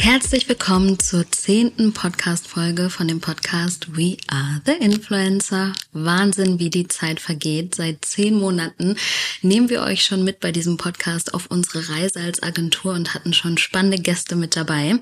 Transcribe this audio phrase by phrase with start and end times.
[0.00, 5.74] Herzlich willkommen zur zehnten Podcast-Folge von dem Podcast We Are the Influencer.
[5.92, 7.74] Wahnsinn, wie die Zeit vergeht.
[7.74, 8.96] Seit zehn Monaten
[9.42, 13.34] nehmen wir euch schon mit bei diesem Podcast auf unsere Reise als Agentur und hatten
[13.34, 14.98] schon spannende Gäste mit dabei.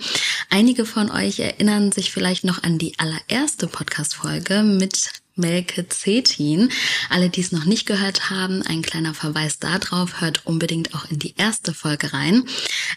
[0.51, 6.71] Einige von euch erinnern sich vielleicht noch an die allererste Podcast-Folge mit Melke Zetin.
[7.09, 11.19] Alle, die es noch nicht gehört haben, ein kleiner Verweis darauf, hört unbedingt auch in
[11.19, 12.45] die erste Folge rein.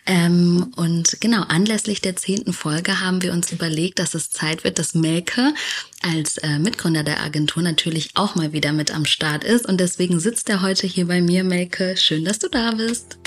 [0.06, 4.80] Ähm, und genau, anlässlich der zehnten Folge haben wir uns überlegt, dass es Zeit wird,
[4.80, 5.54] dass Melke
[6.02, 9.66] als äh, Mitgründer der Agentur natürlich auch mal wieder mit am Start ist.
[9.66, 11.96] Und deswegen sitzt er heute hier bei mir, Melke.
[11.98, 13.18] Schön, dass du da bist.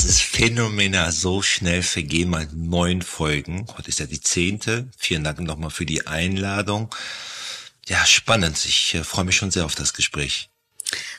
[0.00, 1.12] Das ist phänomenal.
[1.12, 3.66] So schnell vergehen mal neun Folgen.
[3.76, 4.88] Heute ist ja die zehnte.
[4.96, 6.88] Vielen Dank nochmal für die Einladung.
[7.86, 8.64] Ja, spannend.
[8.64, 10.49] Ich äh, freue mich schon sehr auf das Gespräch.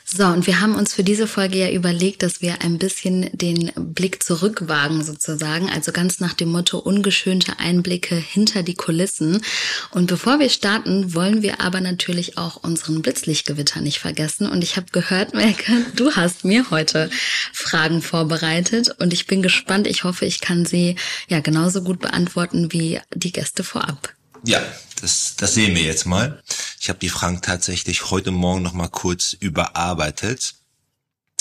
[0.04, 3.72] So, und wir haben uns für diese Folge ja überlegt, dass wir ein bisschen den
[3.76, 9.42] Blick zurückwagen sozusagen, also ganz nach dem Motto ungeschönte Einblicke hinter die Kulissen.
[9.90, 14.48] Und bevor wir starten, wollen wir aber natürlich auch unseren Blitzlichtgewitter nicht vergessen.
[14.48, 17.08] Und ich habe gehört, Melke, du hast mir heute
[17.52, 19.86] Fragen vorbereitet und ich bin gespannt.
[19.86, 20.96] Ich hoffe, ich kann sie
[21.28, 24.12] ja genauso gut beantworten wie die Gäste vorab.
[24.44, 24.60] Ja,
[25.00, 26.42] das, das sehen wir jetzt mal.
[26.82, 30.56] Ich habe die Fragen tatsächlich heute Morgen noch mal kurz überarbeitet.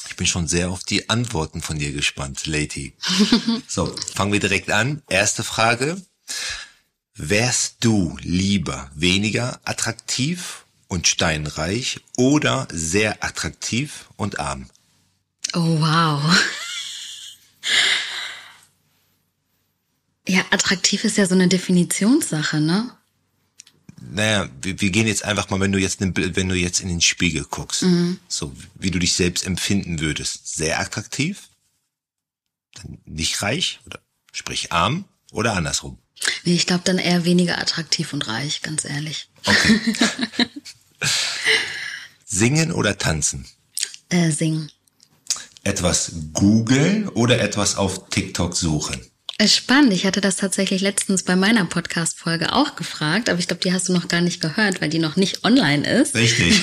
[0.08, 2.94] Ich bin schon sehr auf die Antworten von dir gespannt, Lady.
[3.68, 5.02] so, fangen wir direkt an.
[5.10, 6.00] Erste Frage.
[7.16, 14.70] Wärst du lieber weniger attraktiv und steinreich oder sehr attraktiv und arm?
[15.54, 16.22] Oh, wow.
[20.28, 22.96] Ja, attraktiv ist ja so eine Definitionssache, ne?
[24.02, 27.02] Naja, wir, wir gehen jetzt einfach mal, wenn du jetzt, wenn du jetzt in den
[27.02, 28.20] Spiegel guckst, mhm.
[28.28, 31.50] so wie du dich selbst empfinden würdest, sehr attraktiv,
[32.74, 34.00] dann nicht reich oder
[34.32, 35.98] sprich arm oder andersrum.
[36.44, 39.30] Nee, ich glaube dann eher weniger attraktiv und reich, ganz ehrlich.
[39.46, 39.80] Okay.
[42.26, 43.46] singen oder tanzen?
[44.10, 44.72] Äh, singen.
[45.64, 49.00] Etwas googeln oder etwas auf TikTok suchen?
[49.48, 49.92] Spannend.
[49.94, 53.90] Ich hatte das tatsächlich letztens bei meiner Podcast-Folge auch gefragt, aber ich glaube, die hast
[53.90, 56.16] du noch gar nicht gehört, weil die noch nicht online ist.
[56.16, 56.62] Richtig.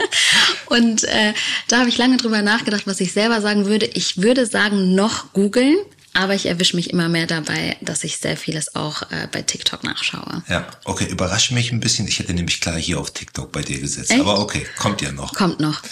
[0.66, 1.34] und äh,
[1.68, 3.86] da habe ich lange drüber nachgedacht, was ich selber sagen würde.
[3.86, 5.76] Ich würde sagen, noch googeln,
[6.14, 9.84] aber ich erwische mich immer mehr dabei, dass ich sehr vieles auch äh, bei TikTok
[9.84, 10.42] nachschaue.
[10.48, 12.08] Ja, okay, überrascht mich ein bisschen.
[12.08, 14.10] Ich hätte nämlich klar hier auf TikTok bei dir gesetzt.
[14.10, 14.20] Echt?
[14.20, 15.34] Aber okay, kommt ja noch.
[15.34, 15.82] Kommt noch.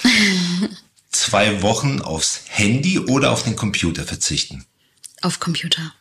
[1.11, 4.65] Zwei Wochen aufs Handy oder auf den Computer verzichten?
[5.21, 5.93] Auf Computer.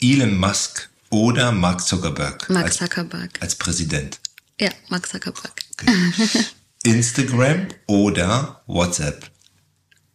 [0.00, 2.48] Elon Musk oder Mark Zuckerberg?
[2.50, 3.30] Mark Zuckerberg.
[3.34, 4.20] Als, als Präsident.
[4.60, 5.62] Ja, Mark Zuckerberg.
[5.72, 6.44] Okay.
[6.82, 9.30] Instagram oder WhatsApp?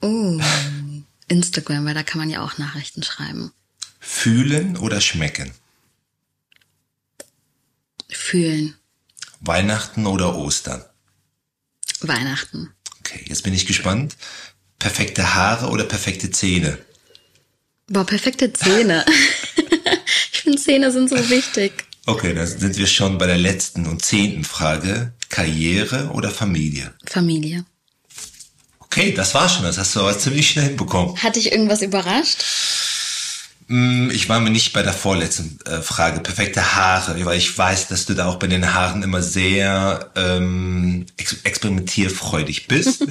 [0.01, 0.39] Oh,
[1.27, 3.51] Instagram, weil da kann man ja auch Nachrichten schreiben.
[3.99, 5.51] Fühlen oder schmecken?
[8.09, 8.75] Fühlen.
[9.39, 10.83] Weihnachten oder Ostern?
[12.01, 12.71] Weihnachten.
[12.99, 14.17] Okay, jetzt bin ich gespannt.
[14.79, 16.77] Perfekte Haare oder perfekte Zähne?
[17.87, 19.05] Boah, perfekte Zähne.
[20.45, 21.85] ich Zähne sind so wichtig.
[22.05, 25.13] Okay, dann sind wir schon bei der letzten und zehnten Frage.
[25.29, 26.93] Karriere oder Familie?
[27.05, 27.65] Familie.
[28.79, 29.63] Okay, das war schon.
[29.63, 31.17] Das hast du aber ziemlich schnell hinbekommen.
[31.17, 32.43] Hat dich irgendwas überrascht?
[33.67, 36.19] Mm, ich war mir nicht bei der vorletzten äh, Frage.
[36.19, 41.05] Perfekte Haare, weil ich weiß, dass du da auch bei den Haaren immer sehr ähm,
[41.17, 43.07] ex experimentierfreudig bist.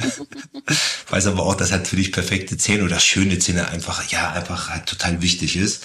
[1.09, 4.69] weiß aber auch, dass halt für dich perfekte Zähne oder schöne Zähne einfach, ja, einfach
[4.69, 5.85] halt total wichtig ist.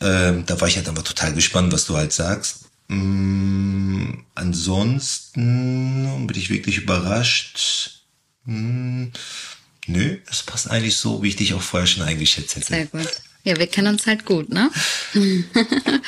[0.00, 2.66] Ähm, da war ich halt aber total gespannt, was du halt sagst.
[2.88, 8.02] Mm, ansonsten bin ich wirklich überrascht.
[8.44, 9.06] Mm,
[9.86, 12.66] nö, das passt eigentlich so, wie ich dich auch vorher schon eingeschätzt hätte.
[12.66, 13.08] Sehr gut.
[13.44, 14.70] Ja, wir kennen uns halt gut, ne?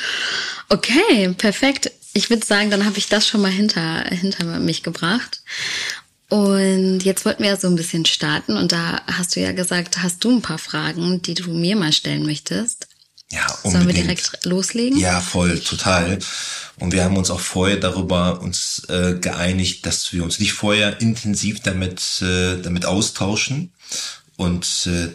[0.69, 1.91] okay, perfekt.
[2.13, 5.41] Ich würde sagen, dann habe ich das schon mal hinter, hinter mich gebracht.
[6.27, 10.03] Und jetzt wollten wir ja so ein bisschen starten und da hast du ja gesagt,
[10.03, 12.88] hast du ein paar Fragen, die du mir mal stellen möchtest.
[13.31, 13.73] Ja, unbedingt.
[13.73, 14.99] Sollen wir direkt loslegen?
[14.99, 16.17] Ja, voll, total.
[16.79, 20.99] Und wir haben uns auch vorher darüber uns äh, geeinigt, dass wir uns nicht vorher
[21.01, 23.71] intensiv damit äh, damit austauschen
[24.37, 25.09] und äh,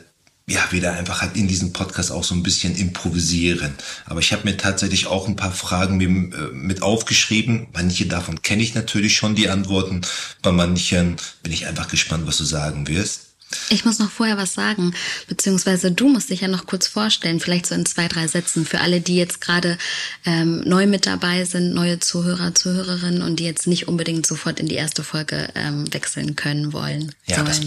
[0.47, 3.75] ja, wir da einfach halt in diesem Podcast auch so ein bisschen improvisieren.
[4.05, 6.07] Aber ich habe mir tatsächlich auch ein paar Fragen äh,
[6.53, 7.69] mit aufgeschrieben.
[7.73, 10.03] Manche davon kenne ich natürlich schon die Antworten.
[10.43, 13.34] Bei manchen bin ich einfach gespannt, was du sagen wirst.
[13.71, 14.95] Ich muss noch vorher was sagen,
[15.29, 18.81] beziehungsweise du musst dich ja noch kurz vorstellen, vielleicht so in zwei, drei Sätzen für
[18.81, 19.79] alle, die jetzt gerade
[20.25, 24.69] ähm, neu mit dabei sind, neue Zuhörer, Zuhörerinnen und die jetzt nicht unbedingt sofort in
[24.69, 27.15] die erste Folge ähm, wechseln können wollen.
[27.27, 27.61] Ja, das,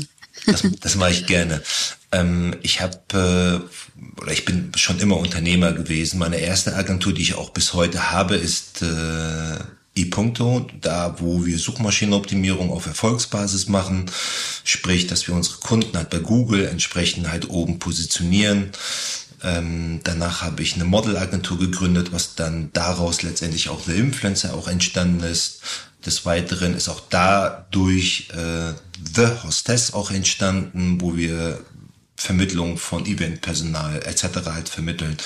[0.46, 1.62] Das, das mache ich gerne.
[2.12, 6.20] Ähm, ich habe äh, oder ich bin schon immer Unternehmer gewesen.
[6.20, 9.58] Meine erste Agentur, die ich auch bis heute habe, ist äh,
[10.02, 14.10] ePunkto, da wo wir Suchmaschinenoptimierung auf Erfolgsbasis machen,
[14.64, 18.72] sprich, dass wir unsere Kunden halt bei Google entsprechend halt oben positionieren.
[19.44, 24.68] Ähm, danach habe ich eine Modelagentur gegründet, was dann daraus letztendlich auch eine Influencer auch
[24.68, 25.62] entstanden ist.
[26.06, 28.74] Des Weiteren ist auch dadurch äh,
[29.16, 31.64] The Hostess auch entstanden, wo wir
[32.16, 34.46] Vermittlung von Eventpersonal etc.
[34.46, 35.18] halt vermitteln.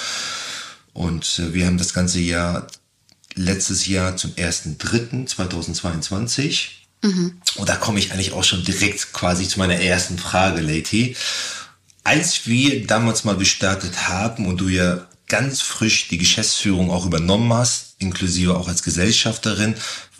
[0.93, 2.67] Und äh, wir haben das ganze Jahr
[3.35, 6.67] letztes Jahr zum 1.3.2022.
[7.03, 7.39] Mhm.
[7.55, 11.15] Und da komme ich eigentlich auch schon direkt quasi zu meiner ersten Frage, Lady.
[12.03, 17.53] Als wir damals mal gestartet haben und du ja ganz frisch die Geschäftsführung auch übernommen
[17.53, 19.75] hast, inklusive auch als Gesellschafterin,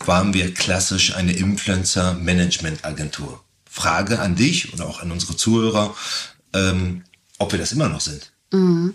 [0.06, 3.44] waren wir klassisch eine Influencer-Management-Agentur.
[3.68, 5.94] Frage an dich oder auch an unsere Zuhörer,
[6.54, 7.04] ähm,
[7.38, 8.32] ob wir das immer noch sind.
[8.52, 8.94] Mhm.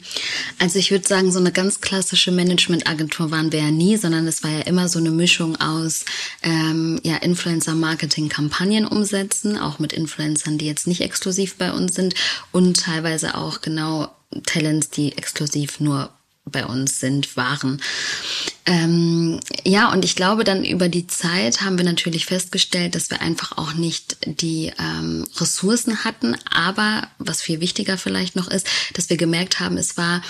[0.59, 4.43] Also ich würde sagen, so eine ganz klassische Managementagentur waren wir ja nie, sondern es
[4.43, 6.05] war ja immer so eine Mischung aus
[6.43, 12.13] ähm, ja, Influencer-Marketing-Kampagnen umsetzen, auch mit Influencern, die jetzt nicht exklusiv bei uns sind
[12.51, 14.09] und teilweise auch genau
[14.45, 16.11] Talents, die exklusiv nur
[16.49, 17.81] bei uns sind, waren.
[18.65, 23.21] Ähm, ja, und ich glaube, dann über die Zeit haben wir natürlich festgestellt, dass wir
[23.21, 26.35] einfach auch nicht die ähm, Ressourcen hatten.
[26.51, 30.21] Aber was viel wichtiger vielleicht noch ist, dass wir gemerkt haben, es war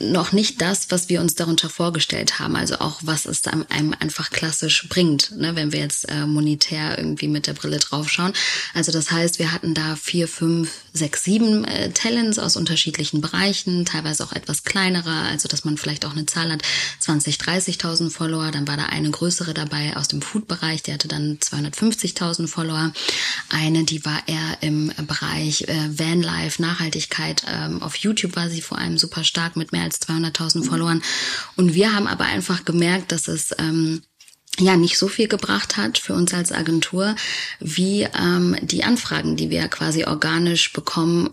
[0.00, 2.56] noch nicht das, was wir uns darunter vorgestellt haben.
[2.56, 7.28] Also auch, was es einem einfach klassisch bringt, ne, wenn wir jetzt äh, monetär irgendwie
[7.28, 8.32] mit der Brille draufschauen.
[8.74, 13.84] Also das heißt, wir hatten da vier, fünf, sechs, sieben äh, Talents aus unterschiedlichen Bereichen,
[13.84, 16.62] teilweise auch etwas kleinere, also dass man vielleicht auch eine Zahl hat,
[17.00, 18.50] 20, 30.000 Follower.
[18.50, 22.92] Dann war da eine größere dabei aus dem Food-Bereich, die hatte dann 250.000 Follower.
[23.50, 27.42] Eine, die war eher im Bereich äh, Vanlife, Nachhaltigkeit.
[27.48, 31.00] Ähm, auf YouTube war sie vor allem super stark stark mit mehr als 200.000 Followern.
[31.56, 34.02] Und wir haben aber einfach gemerkt, dass es ähm,
[34.58, 37.14] ja nicht so viel gebracht hat für uns als Agentur,
[37.60, 41.30] wie ähm, die Anfragen, die wir quasi organisch bekommen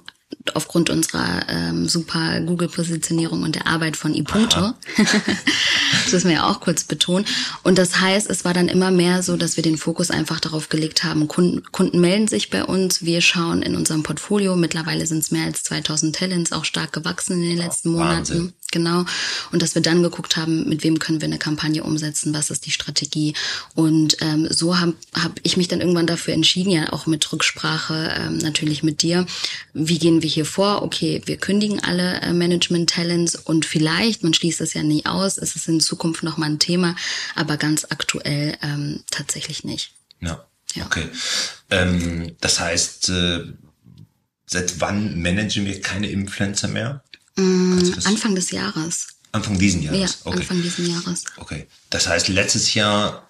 [0.54, 4.74] aufgrund unserer ähm, super Google-Positionierung und der Arbeit von iPunto.
[4.98, 7.26] das müssen wir ja auch kurz betonen.
[7.64, 10.70] Und das heißt, es war dann immer mehr so, dass wir den Fokus einfach darauf
[10.70, 15.20] gelegt haben, Kunden, Kunden melden sich bei uns, wir schauen in unserem Portfolio, mittlerweile sind
[15.20, 18.54] es mehr als 2000 Talents, auch stark gewachsen in den letzten Monaten.
[18.76, 19.06] Genau.
[19.54, 22.66] Und dass wir dann geguckt haben, mit wem können wir eine Kampagne umsetzen, was ist
[22.66, 23.34] die Strategie.
[23.74, 28.14] Und ähm, so habe hab ich mich dann irgendwann dafür entschieden, ja auch mit Rücksprache
[28.20, 29.26] ähm, natürlich mit dir,
[29.74, 30.82] wie gehen wir hier vor?
[30.82, 35.56] Okay, wir kündigen alle äh, Management-Talents und vielleicht, man schließt es ja nie aus, ist
[35.56, 36.98] es in Zukunft nochmal ein Thema,
[37.34, 39.94] aber ganz aktuell ähm, tatsächlich nicht.
[40.20, 40.86] Ja, ja.
[40.86, 41.08] okay.
[41.70, 43.44] Ähm, das heißt, äh,
[44.48, 47.05] seit wann managen wir keine Influencer mehr?
[47.38, 49.08] Mm, Anfang des Jahres.
[49.32, 50.00] Anfang diesen Jahres?
[50.00, 50.40] Ja, okay.
[50.40, 51.26] Anfang diesen Jahres.
[51.38, 51.68] Okay.
[51.90, 53.28] Das heißt, letztes Jahr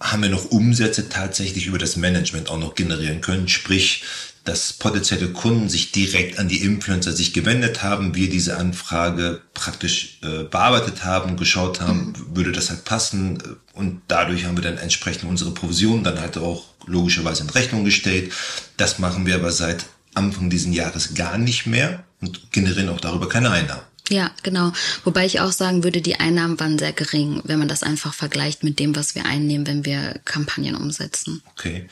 [0.00, 3.48] haben wir noch Umsätze tatsächlich über das Management auch noch generieren können.
[3.48, 4.04] Sprich,
[4.44, 10.18] dass potenzielle Kunden sich direkt an die Influencer sich gewendet haben, wir diese Anfrage praktisch
[10.22, 12.36] äh, bearbeitet haben, geschaut haben, mhm.
[12.36, 13.42] würde das halt passen
[13.72, 18.32] und dadurch haben wir dann entsprechend unsere Provision dann halt auch logischerweise in Rechnung gestellt.
[18.76, 23.28] Das machen wir aber seit Anfang diesen Jahres gar nicht mehr und generieren auch darüber
[23.28, 23.82] keine Einnahmen.
[24.08, 24.72] Ja, genau.
[25.04, 28.62] Wobei ich auch sagen würde, die Einnahmen waren sehr gering, wenn man das einfach vergleicht
[28.62, 31.42] mit dem, was wir einnehmen, wenn wir Kampagnen umsetzen.
[31.52, 31.88] Okay.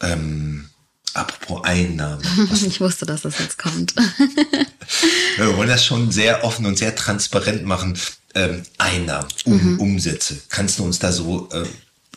[0.00, 0.68] Ähm,
[1.14, 2.22] apropos Einnahmen.
[2.66, 3.94] ich wusste, dass das jetzt kommt.
[5.36, 7.98] wir wollen das schon sehr offen und sehr transparent machen.
[8.34, 9.80] Ähm, Einnahmen, um, mhm.
[9.80, 10.42] Umsätze.
[10.48, 11.64] Kannst du uns da so äh,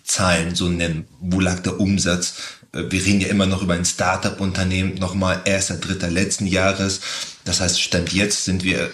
[0.04, 1.08] Zahlen so nennen?
[1.20, 2.34] Wo lag der Umsatz?
[2.74, 7.02] Äh, wir reden ja immer noch über ein Startup-Unternehmen, nochmal erster, dritter letzten Jahres.
[7.46, 8.92] Das heißt, Stand jetzt sind wir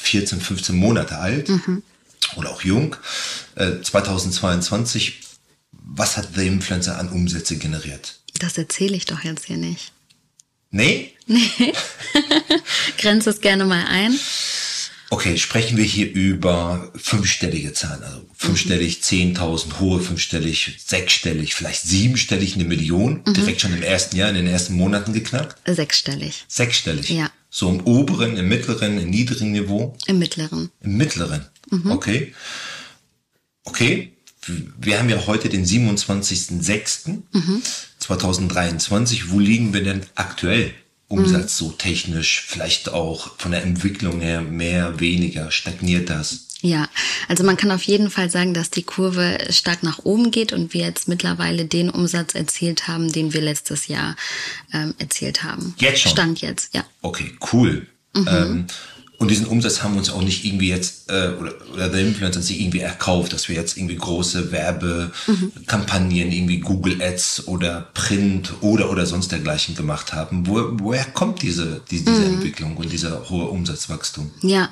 [0.00, 1.82] 14, 15 Monate alt mhm.
[2.36, 2.96] oder auch jung.
[3.54, 5.20] Äh, 2022,
[5.72, 8.20] was hat The Influencer an Umsätze generiert?
[8.38, 9.92] Das erzähle ich doch jetzt hier nicht.
[10.70, 11.12] Nee?
[11.26, 11.50] Nee.
[12.98, 14.18] Grenze es gerne mal ein.
[15.14, 22.56] Okay, sprechen wir hier über fünfstellige Zahlen, also fünfstellig, zehntausend, hohe fünfstellig, sechsstellig, vielleicht siebenstellig,
[22.56, 23.32] eine Million, mhm.
[23.32, 25.56] direkt schon im ersten Jahr, in den ersten Monaten geknackt?
[25.72, 26.44] Sechsstellig.
[26.48, 27.10] Sechsstellig?
[27.10, 27.30] Ja.
[27.48, 29.96] So im oberen, im mittleren, im niedrigen Niveau?
[30.06, 30.72] Im mittleren.
[30.80, 31.92] Im mittleren, mhm.
[31.92, 32.34] okay.
[33.62, 34.14] Okay,
[34.80, 37.12] wir haben ja heute den 27.06.2023.
[37.30, 37.62] Mhm.
[38.00, 39.30] 2023.
[39.30, 40.74] Wo liegen wir denn aktuell?
[41.14, 41.66] Umsatz mhm.
[41.66, 46.46] so technisch, vielleicht auch von der Entwicklung her mehr, weniger, stagniert das?
[46.64, 46.88] Ja,
[47.28, 50.72] also man kann auf jeden Fall sagen, dass die Kurve stark nach oben geht und
[50.72, 54.16] wir jetzt mittlerweile den Umsatz erzielt haben, den wir letztes Jahr
[54.72, 55.74] ähm, erzielt haben.
[55.78, 56.12] Jetzt schon?
[56.12, 56.82] Stand jetzt, ja.
[57.02, 57.86] Okay, cool.
[58.14, 58.28] Mhm.
[58.28, 58.66] Ähm,
[59.24, 62.42] und diesen Umsatz haben wir uns auch nicht irgendwie jetzt, äh, oder, oder der Influencer
[62.42, 66.32] sich irgendwie erkauft, dass wir jetzt irgendwie große Werbekampagnen, mhm.
[66.32, 70.46] irgendwie Google Ads oder Print oder oder sonst dergleichen gemacht haben.
[70.46, 72.34] Wo, woher kommt diese, diese, diese mhm.
[72.34, 74.30] Entwicklung und dieser hohe Umsatzwachstum?
[74.42, 74.68] Ja,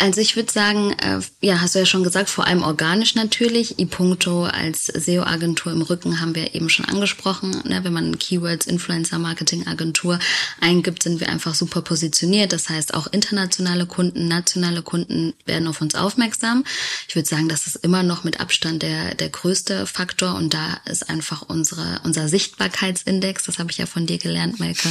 [0.00, 3.78] also ich würde sagen, äh, ja, hast du ja schon gesagt, vor allem organisch natürlich.
[3.78, 7.50] iPuncto als SEO-Agentur im Rücken haben wir eben schon angesprochen.
[7.64, 7.80] Ne?
[7.82, 10.18] Wenn man Keywords Influencer-Marketing-Agentur
[10.60, 12.54] eingibt, sind wir einfach super positioniert.
[12.54, 16.64] Das heißt, auch internationale Kunden, nationale Kunden werden auf uns aufmerksam.
[17.06, 20.80] Ich würde sagen, das ist immer noch mit Abstand der, der größte Faktor und da
[20.86, 24.88] ist einfach unsere, unser Sichtbarkeitsindex, das habe ich ja von dir gelernt, Melke.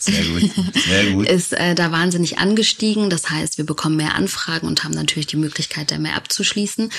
[0.00, 1.28] Sehr gut, sehr gut.
[1.30, 3.10] Ist äh, da wahnsinnig angestiegen.
[3.10, 6.90] Das heißt, wir bekommen mehr Anfragen Anfragen und haben natürlich die Möglichkeit, da mehr abzuschließen.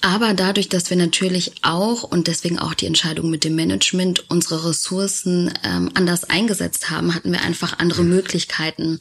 [0.00, 4.68] Aber dadurch, dass wir natürlich auch und deswegen auch die Entscheidung mit dem Management unsere
[4.68, 8.98] Ressourcen ähm, anders eingesetzt haben, hatten wir einfach andere Möglichkeiten,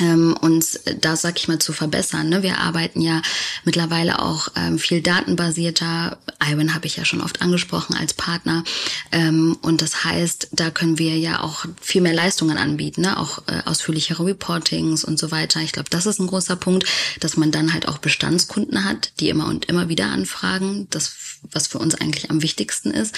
[0.00, 2.28] ähm, uns da, sag ich mal, zu verbessern.
[2.30, 2.42] Ne?
[2.42, 3.20] Wir arbeiten ja
[3.64, 6.18] mittlerweile auch ähm, viel datenbasierter.
[6.42, 8.64] Iwan habe ich ja schon oft angesprochen als Partner.
[9.10, 13.18] Ähm, und das heißt, da können wir ja auch viel mehr Leistungen anbieten, ne?
[13.18, 15.60] auch äh, ausführlichere Reportings und so weiter.
[15.60, 16.86] Ich glaube, das ist ein großer Punkt,
[17.20, 20.86] dass man dann halt auch Bestandskunden hat, die immer und immer wieder anfragen.
[20.88, 21.14] Das,
[21.50, 23.14] was für uns eigentlich am wichtigsten ist.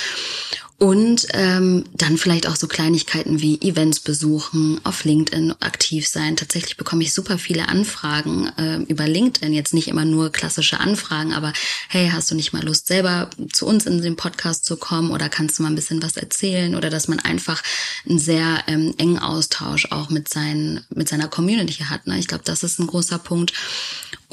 [0.76, 6.36] Und ähm, dann vielleicht auch so Kleinigkeiten wie Events besuchen, auf LinkedIn aktiv sein.
[6.36, 9.52] Tatsächlich bekomme ich super viele Anfragen äh, über LinkedIn.
[9.52, 11.52] Jetzt nicht immer nur klassische Anfragen, aber
[11.88, 15.28] hey, hast du nicht mal Lust, selber zu uns in den Podcast zu kommen oder
[15.28, 16.74] kannst du mal ein bisschen was erzählen?
[16.74, 17.62] Oder dass man einfach
[18.08, 22.08] einen sehr ähm, engen Austausch auch mit, seinen, mit seiner Community hat.
[22.08, 22.18] Ne?
[22.18, 23.52] Ich glaube, das ist ein großer Punkt.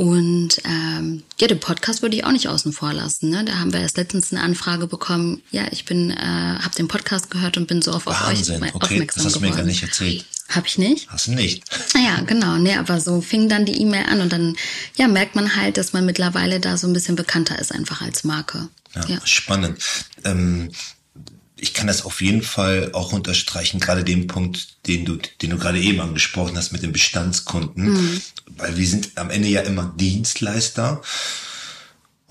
[0.02, 3.30] Und ähm, ja, den Podcast würde ich auch nicht außen vor lassen.
[3.30, 3.46] Ne?
[3.46, 5.44] Da haben wir erst letztens eine Anfrage bekommen.
[5.52, 8.72] Ja, ich bin, äh, habe den Podcast gehört und bin so auf, auf euch okay,
[8.74, 10.26] aufmerksam das hast du mir gar nicht erzählt.
[10.50, 11.08] Hab ich nicht?
[11.12, 11.64] Hast du nicht.
[11.94, 12.58] Ja, genau.
[12.58, 14.58] Nee, aber so fing dann die E-Mail an und dann
[14.96, 18.24] ja merkt man halt, dass man mittlerweile da so ein bisschen bekannter ist einfach als
[18.24, 18.70] Marke.
[18.96, 19.22] Ja, ja.
[19.24, 19.78] spannend.
[20.24, 20.72] Ähm,
[21.62, 25.58] ich kann das auf jeden Fall auch unterstreichen, gerade den Punkt, den du, den du
[25.58, 28.22] gerade eben angesprochen hast mit den Bestandskunden, mhm.
[28.58, 31.04] weil wir sind am Ende ja immer Dienstleister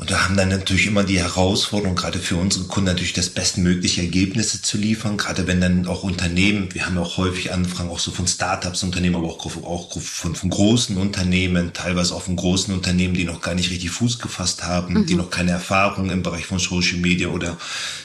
[0.00, 4.00] und da haben dann natürlich immer die Herausforderung, gerade für unsere Kunden natürlich das bestmögliche
[4.00, 5.18] Ergebnisse zu liefern.
[5.18, 8.82] Gerade wenn dann auch Unternehmen, wir haben ja auch häufig Anfragen auch so von Startups
[8.82, 13.42] Unternehmen, aber auch, auch von, von großen Unternehmen, teilweise auch von großen Unternehmen, die noch
[13.42, 15.04] gar nicht richtig Fuß gefasst haben, mhm.
[15.04, 17.58] die noch keine Erfahrung im Bereich von Social Media oder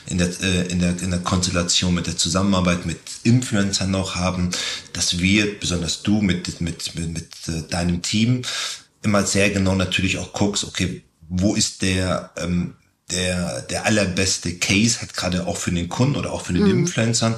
[0.07, 4.49] in der, äh, in der, in der Konstellation mit der Zusammenarbeit mit Influencern noch haben,
[4.91, 8.41] dass wir, besonders du mit, mit, mit, mit äh, deinem Team,
[9.01, 12.75] immer sehr genau natürlich auch guckst, okay, wo ist der, ähm,
[13.12, 16.79] der, der allerbeste Case, hat gerade auch für den Kunden oder auch für den mhm.
[16.79, 17.36] Influencern,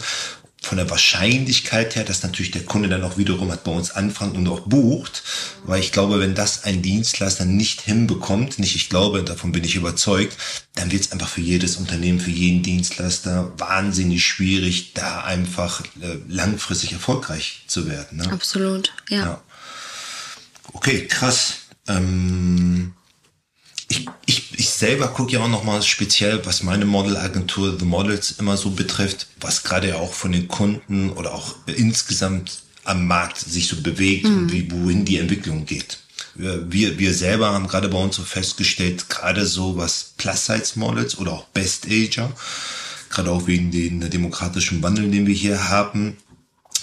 [0.68, 4.36] von der Wahrscheinlichkeit her, dass natürlich der Kunde dann auch wiederum hat bei uns anfängt
[4.36, 5.24] und auch bucht,
[5.64, 9.76] weil ich glaube, wenn das ein Dienstleister nicht hinbekommt, nicht ich glaube, davon bin ich
[9.76, 10.36] überzeugt,
[10.76, 16.18] dann wird es einfach für jedes Unternehmen, für jeden Dienstleister wahnsinnig schwierig, da einfach äh,
[16.28, 18.18] langfristig erfolgreich zu werden.
[18.18, 18.32] Ne?
[18.32, 19.20] Absolut, ja.
[19.20, 19.42] ja.
[20.74, 21.60] Okay, krass.
[21.88, 22.94] Ähm,
[23.90, 28.58] ich, ich, ich selber gucke ja auch nochmal speziell, was meine Modelagentur The Models immer
[28.58, 33.68] so betrifft, was gerade ja auch von den Kunden oder auch insgesamt am Markt sich
[33.68, 34.38] so bewegt mhm.
[34.38, 36.00] und wie, wohin die Entwicklung geht.
[36.36, 41.46] Wir, wir selber haben gerade bei uns so festgestellt, gerade so was Plus-Size-Models oder auch
[41.46, 42.32] Best-Ager,
[43.10, 46.18] gerade auch wegen den demokratischen Wandel, den wir hier haben,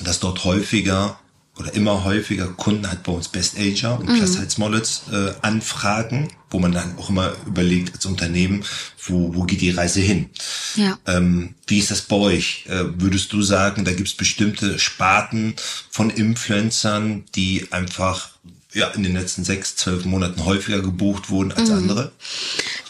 [0.02, 1.20] dass dort häufiger
[1.58, 4.18] oder immer häufiger Kunden hat bei uns Best Ager und mhm.
[4.18, 8.64] Plus Models äh, anfragen, wo man dann auch immer überlegt als Unternehmen,
[9.06, 10.30] wo, wo geht die Reise hin?
[10.74, 10.98] Ja.
[11.06, 12.66] Ähm, wie ist das bei euch?
[12.68, 15.54] Äh, würdest du sagen, da gibt es bestimmte Sparten
[15.90, 18.30] von Influencern, die einfach
[18.72, 21.76] ja, in den letzten sechs, zwölf Monaten häufiger gebucht wurden als mhm.
[21.76, 22.12] andere?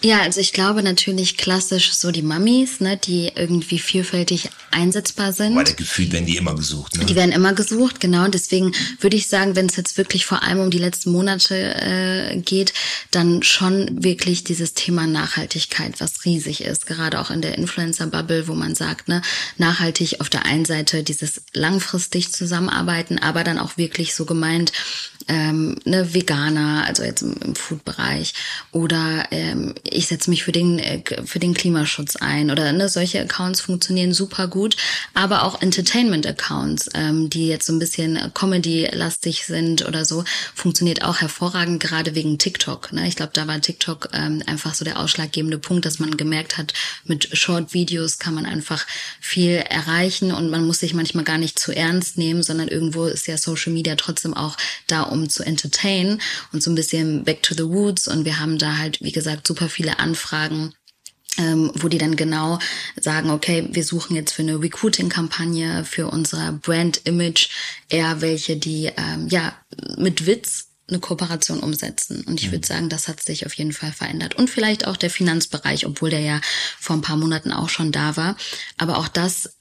[0.04, 5.56] Ja, also ich glaube natürlich klassisch so die Mummies, ne, die irgendwie vielfältig einsetzbar sind.
[5.56, 6.98] Weil der Gefühl werden die immer gesucht.
[6.98, 7.06] Ne?
[7.06, 8.26] Die werden immer gesucht, genau.
[8.26, 11.54] Und deswegen würde ich sagen, wenn es jetzt wirklich vor allem um die letzten Monate
[11.56, 12.74] äh, geht,
[13.12, 16.84] dann schon wirklich dieses Thema Nachhaltigkeit, was riesig ist.
[16.84, 19.22] Gerade auch in der Influencer-Bubble, wo man sagt, ne,
[19.56, 24.70] nachhaltig auf der einen Seite dieses langfristig zusammenarbeiten, aber dann auch wirklich so gemeint,
[25.28, 28.34] ähm, ne, Veganer, also jetzt im, im Food-Bereich
[28.72, 33.20] oder ähm, ich setze mich für den, äh, für den Klimaschutz ein oder ne, solche
[33.20, 34.76] Accounts funktionieren super gut,
[35.14, 41.20] aber auch Entertainment-Accounts, ähm, die jetzt so ein bisschen Comedy-lastig sind oder so, funktioniert auch
[41.20, 42.92] hervorragend, gerade wegen TikTok.
[42.92, 43.06] Ne?
[43.08, 46.72] Ich glaube, da war TikTok ähm, einfach so der ausschlaggebende Punkt, dass man gemerkt hat,
[47.04, 48.86] mit Short-Videos kann man einfach
[49.20, 53.26] viel erreichen und man muss sich manchmal gar nicht zu ernst nehmen, sondern irgendwo ist
[53.26, 56.20] ja Social Media trotzdem auch da, um zu entertainen
[56.52, 59.46] und so ein bisschen back to the woods und wir haben da halt, wie gesagt,
[59.46, 60.74] super viele Anfragen
[61.36, 62.58] ähm, wo die dann genau
[63.00, 67.48] sagen, okay, wir suchen jetzt für eine Recruiting-Kampagne, für unser Brand-Image
[67.88, 69.52] eher welche, die ähm, ja
[69.96, 72.24] mit Witz eine Kooperation umsetzen.
[72.26, 72.74] Und ich würde mhm.
[72.74, 74.34] sagen, das hat sich auf jeden Fall verändert.
[74.34, 76.40] Und vielleicht auch der Finanzbereich, obwohl der ja
[76.78, 78.36] vor ein paar Monaten auch schon da war.
[78.76, 79.56] Aber auch das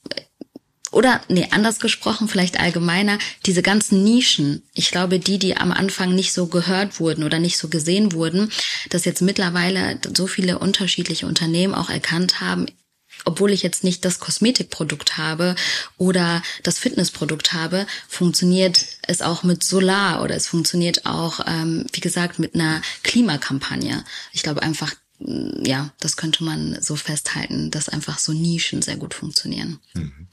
[0.94, 4.64] oder, nee, anders gesprochen, vielleicht allgemeiner, diese ganzen Nischen.
[4.74, 8.52] Ich glaube, die, die am Anfang nicht so gehört wurden oder nicht so gesehen wurden,
[8.90, 12.68] dass jetzt mittlerweile so viele unterschiedliche Unternehmen auch erkannt haben,
[13.26, 15.56] obwohl ich jetzt nicht das Kosmetikprodukt habe
[15.98, 22.02] oder das Fitnessprodukt habe, funktioniert es auch mit Solar oder es funktioniert auch, ähm, wie
[22.02, 24.04] gesagt, mit einer Klimakampagne.
[24.34, 24.94] Ich glaube einfach,
[25.64, 29.80] ja, das könnte man so festhalten, dass einfach so Nischen sehr gut funktionieren.
[29.94, 30.28] Mhm.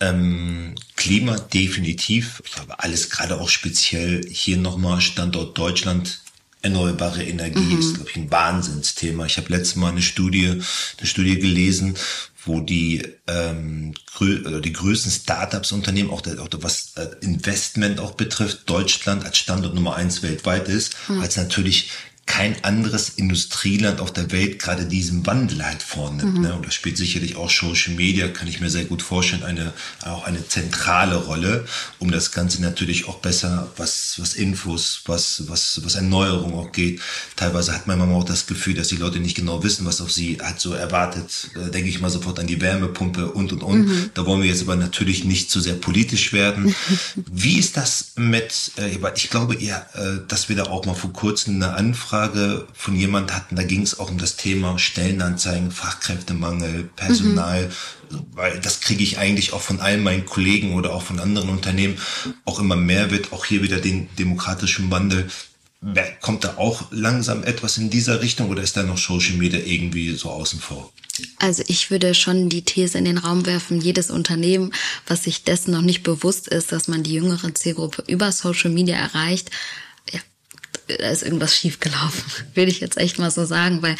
[0.00, 6.20] Ähm, Klima definitiv, ich glaube alles gerade auch speziell hier nochmal Standort Deutschland
[6.62, 7.78] erneuerbare Energie mhm.
[7.78, 9.26] ist, glaube ich, ein Wahnsinnsthema.
[9.26, 10.48] Ich habe letztes Mal eine Studie,
[10.98, 11.96] eine Studie gelesen,
[12.46, 18.12] wo die ähm, grö die größten Startups Unternehmen, auch, der, auch was äh, Investment auch
[18.12, 21.20] betrifft, Deutschland als Standort Nummer eins weltweit ist, mhm.
[21.20, 21.90] als natürlich
[22.26, 26.34] kein anderes Industrieland auf der Welt gerade diesen Wandel halt vornimmt.
[26.34, 26.40] Mhm.
[26.40, 26.54] Ne?
[26.54, 30.24] Und da spielt sicherlich auch Social Media, kann ich mir sehr gut vorstellen, eine, auch
[30.24, 31.66] eine zentrale Rolle,
[31.98, 37.00] um das Ganze natürlich auch besser, was, was Infos, was, was, was Erneuerung auch geht.
[37.36, 40.10] Teilweise hat man manchmal auch das Gefühl, dass die Leute nicht genau wissen, was auf
[40.10, 41.50] sie halt so erwartet.
[41.54, 43.86] Da denke ich mal sofort an die Wärmepumpe und, und, und.
[43.86, 44.10] Mhm.
[44.14, 46.74] Da wollen wir jetzt aber natürlich nicht zu sehr politisch werden.
[47.14, 51.12] Wie ist das mit, äh, ich glaube eher, äh, dass wir da auch mal vor
[51.12, 55.70] kurzem eine Anfrage Anfrage von jemand hatten, da ging es auch um das Thema Stellenanzeigen,
[55.70, 57.70] Fachkräftemangel, Personal,
[58.10, 58.18] mhm.
[58.32, 61.98] weil das kriege ich eigentlich auch von allen meinen Kollegen oder auch von anderen Unternehmen
[62.44, 65.28] auch immer mehr wird, auch hier wieder den demokratischen Wandel.
[66.22, 70.14] Kommt da auch langsam etwas in dieser Richtung oder ist da noch Social Media irgendwie
[70.14, 70.90] so außen vor?
[71.38, 74.72] Also ich würde schon die These in den Raum werfen, jedes Unternehmen,
[75.06, 78.96] was sich dessen noch nicht bewusst ist, dass man die jüngere Zielgruppe über Social Media
[78.96, 79.50] erreicht,
[80.86, 82.22] da ist irgendwas schiefgelaufen,
[82.54, 83.96] will ich jetzt echt mal so sagen, weil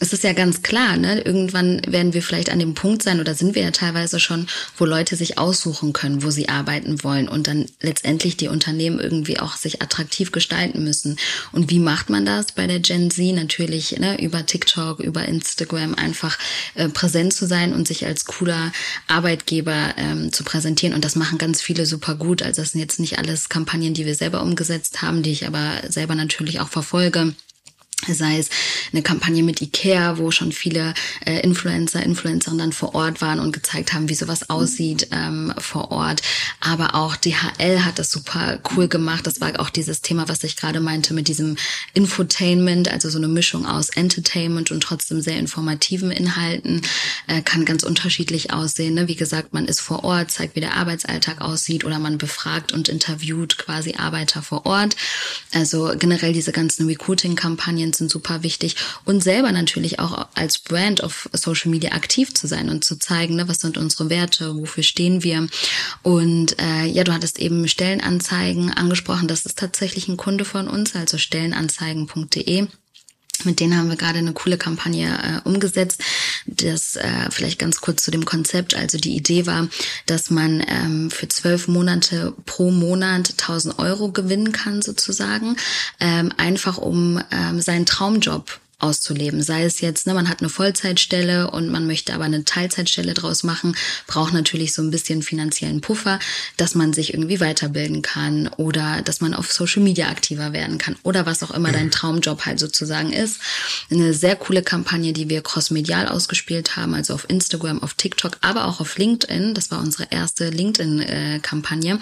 [0.00, 1.20] es ist ja ganz klar, ne?
[1.20, 4.84] Irgendwann werden wir vielleicht an dem Punkt sein oder sind wir ja teilweise schon, wo
[4.84, 9.56] Leute sich aussuchen können, wo sie arbeiten wollen und dann letztendlich die Unternehmen irgendwie auch
[9.56, 11.16] sich attraktiv gestalten müssen.
[11.52, 13.34] Und wie macht man das bei der Gen Z?
[13.34, 16.38] Natürlich ne, über TikTok, über Instagram einfach
[16.74, 18.72] äh, präsent zu sein und sich als cooler
[19.06, 20.94] Arbeitgeber ähm, zu präsentieren.
[20.94, 22.42] Und das machen ganz viele super gut.
[22.42, 25.82] Also das sind jetzt nicht alles Kampagnen, die wir selber umgesetzt haben, die ich aber
[25.88, 27.34] selber natürlich auch verfolge
[28.06, 28.48] sei es
[28.92, 30.94] eine Kampagne mit Ikea, wo schon viele
[31.26, 35.90] äh, Influencer, Influencerinnen dann vor Ort waren und gezeigt haben, wie sowas aussieht ähm, vor
[35.90, 36.22] Ort.
[36.60, 39.26] Aber auch DHL hat das super cool gemacht.
[39.26, 41.56] Das war auch dieses Thema, was ich gerade meinte mit diesem
[41.92, 46.82] Infotainment, also so eine Mischung aus Entertainment und trotzdem sehr informativen Inhalten,
[47.26, 48.94] äh, kann ganz unterschiedlich aussehen.
[48.94, 49.08] Ne?
[49.08, 52.88] Wie gesagt, man ist vor Ort, zeigt, wie der Arbeitsalltag aussieht oder man befragt und
[52.88, 54.96] interviewt quasi Arbeiter vor Ort.
[55.52, 61.02] Also generell diese ganzen Recruiting-Kampagnen Medien sind super wichtig und selber natürlich auch als Brand
[61.02, 64.82] auf Social Media aktiv zu sein und zu zeigen, ne, was sind unsere Werte, wofür
[64.82, 65.48] stehen wir.
[66.02, 69.28] Und äh, ja, du hattest eben Stellenanzeigen angesprochen.
[69.28, 72.66] Das ist tatsächlich ein Kunde von uns, also stellenanzeigen.de.
[73.44, 76.02] Mit denen haben wir gerade eine coole Kampagne äh, umgesetzt.
[76.48, 78.74] Das äh, vielleicht ganz kurz zu dem Konzept.
[78.74, 79.68] Also die Idee war,
[80.06, 85.56] dass man ähm, für zwölf Monate pro Monat 1000 Euro gewinnen kann sozusagen,
[86.00, 89.42] ähm, einfach um ähm, seinen Traumjob auszuleben.
[89.42, 93.42] Sei es jetzt, ne, man hat eine Vollzeitstelle und man möchte aber eine Teilzeitstelle draus
[93.42, 96.20] machen, braucht natürlich so ein bisschen finanziellen Puffer,
[96.56, 100.96] dass man sich irgendwie weiterbilden kann oder dass man auf Social Media aktiver werden kann
[101.02, 103.40] oder was auch immer dein Traumjob halt sozusagen ist.
[103.90, 108.66] Eine sehr coole Kampagne, die wir crossmedial ausgespielt haben, also auf Instagram, auf TikTok, aber
[108.66, 109.54] auch auf LinkedIn.
[109.54, 111.98] Das war unsere erste LinkedIn-Kampagne,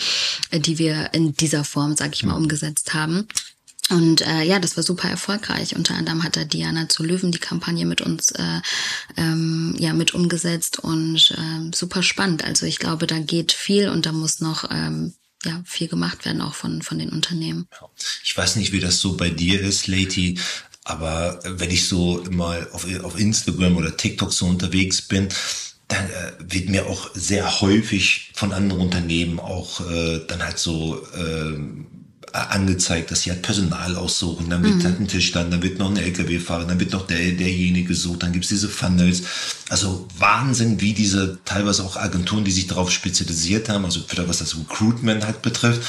[0.50, 3.26] äh, die wir in dieser Form, sag ich mal, umgesetzt haben.
[3.88, 5.76] Und äh, ja, das war super erfolgreich.
[5.76, 8.60] Unter anderem hat da Diana zu Löwen die Kampagne mit uns äh,
[9.16, 12.44] ähm, ja mit umgesetzt und äh, super spannend.
[12.44, 16.40] Also ich glaube, da geht viel und da muss noch ähm, ja viel gemacht werden
[16.40, 17.68] auch von von den Unternehmen.
[18.24, 20.40] Ich weiß nicht, wie das so bei dir ist, Lady.
[20.82, 25.28] Aber wenn ich so mal auf, auf Instagram oder TikTok so unterwegs bin,
[25.88, 31.04] dann äh, wird mir auch sehr häufig von anderen Unternehmen auch äh, dann halt so
[31.14, 31.58] äh,
[32.44, 34.84] angezeigt, dass sie halt Personal aussuchen, dann wird mhm.
[34.84, 38.22] halt ein Tisch dann, dann wird noch ein LKW-Fahrer, dann wird noch der, derjenige gesucht,
[38.22, 39.22] dann gibt's diese Funnels.
[39.68, 44.38] Also Wahnsinn, wie diese teilweise auch Agenturen, die sich darauf spezialisiert haben, also für was
[44.38, 45.82] das Recruitment halt betrifft,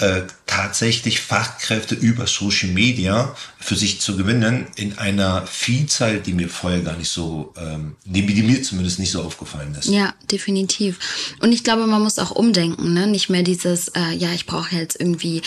[0.00, 6.48] äh, tatsächlich Fachkräfte über Social Media für sich zu gewinnen in einer Vielzahl, die mir
[6.48, 9.88] vorher gar nicht so, ähm, die, die mir zumindest nicht so aufgefallen ist.
[9.88, 10.98] Ja, definitiv.
[11.40, 13.06] Und ich glaube, man muss auch umdenken, ne?
[13.06, 15.42] Nicht mehr dieses, äh, ja, ich brauche jetzt irgendwie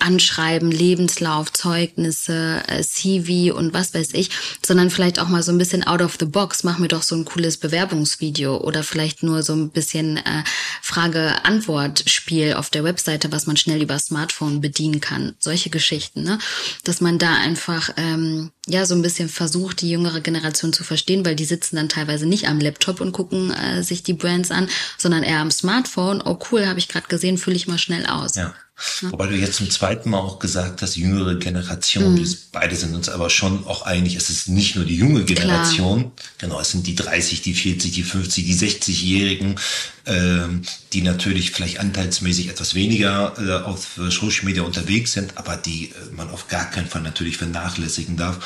[0.00, 4.30] Anschreiben, Lebenslauf, Zeugnisse, äh, CV und was weiß ich,
[4.64, 6.64] sondern vielleicht auch mal so ein bisschen out of the box.
[6.64, 10.44] Mach mir doch so ein cooles Bewerbungsvideo oder vielleicht nur so ein bisschen äh,
[10.82, 15.34] Frage-Antwort-Spiel auf der Webseite, was man schnell über Smartphone bedienen kann.
[15.38, 16.38] Solche Geschichten, ne?
[16.84, 21.24] Dass man da einfach ähm, ja so ein bisschen versucht, die jüngere Generation zu verstehen,
[21.24, 24.68] weil die sitzen dann teilweise nicht am Laptop und gucken äh, sich die Brands an,
[24.98, 26.20] sondern eher am Smartphone.
[26.24, 28.34] Oh cool, habe ich gerade gesehen, fülle ich mal schnell aus.
[28.34, 28.54] Ja.
[29.00, 29.10] Ja.
[29.10, 32.36] Wobei du jetzt zum zweiten Mal auch gesagt hast, jüngere Generation, mhm.
[32.52, 36.12] beide sind uns aber schon auch einig, es ist nicht nur die junge Generation, Klar.
[36.36, 39.58] genau, es sind die 30, die 40, die 50, die 60-Jährigen,
[40.04, 40.60] ähm,
[40.92, 46.14] die natürlich vielleicht anteilsmäßig etwas weniger äh, auf Social Media unterwegs sind, aber die äh,
[46.14, 48.38] man auf gar keinen Fall natürlich vernachlässigen darf.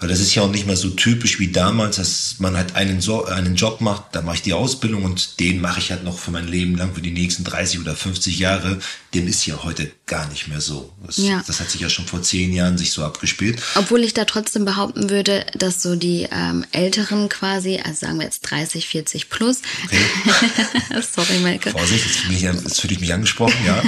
[0.00, 3.00] Weil das ist ja auch nicht mehr so typisch wie damals, dass man halt einen,
[3.00, 6.18] so einen Job macht, dann mache ich die Ausbildung und den mache ich halt noch
[6.18, 8.78] für mein Leben lang, für die nächsten 30 oder 50 Jahre.
[9.14, 10.92] Dem ist ja heute gar nicht mehr so.
[11.06, 11.42] Das, ja.
[11.46, 13.62] das hat sich ja schon vor zehn Jahren sich so abgespielt.
[13.76, 18.24] Obwohl ich da trotzdem behaupten würde, dass so die ähm, Älteren quasi, also sagen wir
[18.24, 21.00] jetzt 30, 40 plus, okay.
[21.14, 21.70] Sorry, Maike.
[21.70, 23.82] Vorsicht, jetzt fühle ich, jetzt fühl ich mich angesprochen, ja.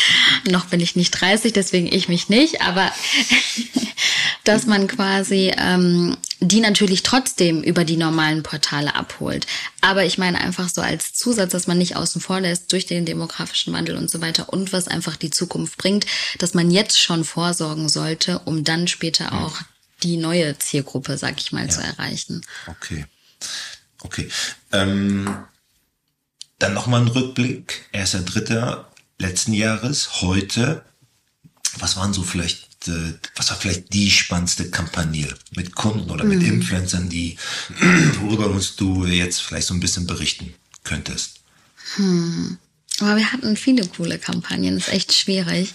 [0.50, 2.90] Noch bin ich nicht 30, deswegen ich mich nicht, aber
[4.50, 9.46] dass man quasi ähm, die natürlich trotzdem über die normalen Portale abholt.
[9.80, 13.04] Aber ich meine einfach so als Zusatz, dass man nicht außen vor lässt durch den
[13.04, 16.06] demografischen Wandel und so weiter und was einfach die Zukunft bringt,
[16.38, 19.60] dass man jetzt schon vorsorgen sollte, um dann später auch
[20.02, 21.68] die neue Zielgruppe, sag ich mal, ja.
[21.68, 22.40] zu erreichen.
[22.66, 23.04] Okay.
[24.02, 24.28] Okay.
[24.72, 25.36] Ähm,
[26.58, 27.86] dann nochmal ein Rückblick.
[27.92, 30.82] Erster, dritter letzten Jahres, heute.
[31.78, 36.40] Was waren so vielleicht, äh, was war vielleicht die spannendste Kampagne mit Kunden oder mit
[36.40, 36.46] mhm.
[36.46, 37.36] Influencern, die,
[38.20, 41.40] worüber uns du jetzt vielleicht so ein bisschen berichten könntest?
[41.96, 42.58] Hm.
[43.00, 45.72] Aber wir hatten viele coole Kampagnen, das ist echt schwierig.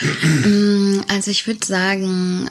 [0.44, 2.50] Mm, also ich würde sagen,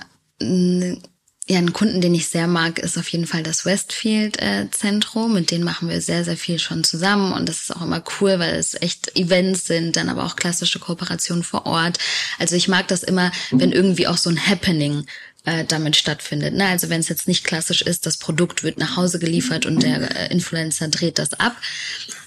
[1.47, 5.33] ja, ein Kunden, den ich sehr mag, ist auf jeden Fall das Westfield äh, Zentrum.
[5.33, 8.39] Mit denen machen wir sehr, sehr viel schon zusammen und das ist auch immer cool,
[8.39, 11.99] weil es echt Events sind, dann aber auch klassische Kooperationen vor Ort.
[12.39, 15.05] Also ich mag das immer, wenn irgendwie auch so ein Happening
[15.45, 16.55] äh, damit stattfindet.
[16.55, 16.65] Ne?
[16.65, 20.15] Also wenn es jetzt nicht klassisch ist, das Produkt wird nach Hause geliefert und der
[20.17, 21.55] äh, Influencer dreht das ab.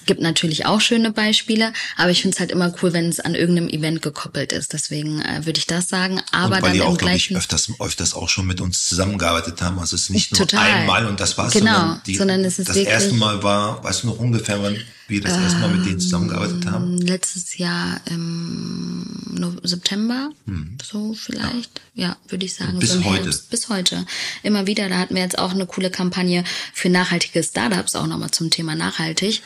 [0.09, 3.35] Gibt natürlich auch schöne Beispiele, aber ich finde es halt immer cool, wenn es an
[3.35, 4.73] irgendeinem Event gekoppelt ist.
[4.73, 6.23] Deswegen äh, würde ich das sagen.
[6.33, 9.61] Aber und weil dann die auch, gleichen ich, öfters, öfters auch schon mit uns zusammengearbeitet
[9.61, 9.79] haben.
[9.79, 10.67] Also es ist nicht nur Total.
[10.67, 13.85] einmal und das war's, genau, sondern, die, sondern es ist das wirklich, erste Mal war,
[13.85, 16.99] weißt du noch ungefähr, wann wir das ähm, erste Mal mit denen zusammengearbeitet haben?
[16.99, 20.79] Ähm, letztes Jahr im September, hm.
[20.83, 21.83] so vielleicht.
[21.95, 22.79] Ja, ja würde ich sagen.
[22.79, 23.25] Bis so heute.
[23.25, 24.07] Herbst, bis heute.
[24.43, 24.89] Immer wieder.
[24.89, 28.75] Da hatten wir jetzt auch eine coole Kampagne für nachhaltige Startups, auch nochmal zum Thema
[28.75, 29.43] nachhaltig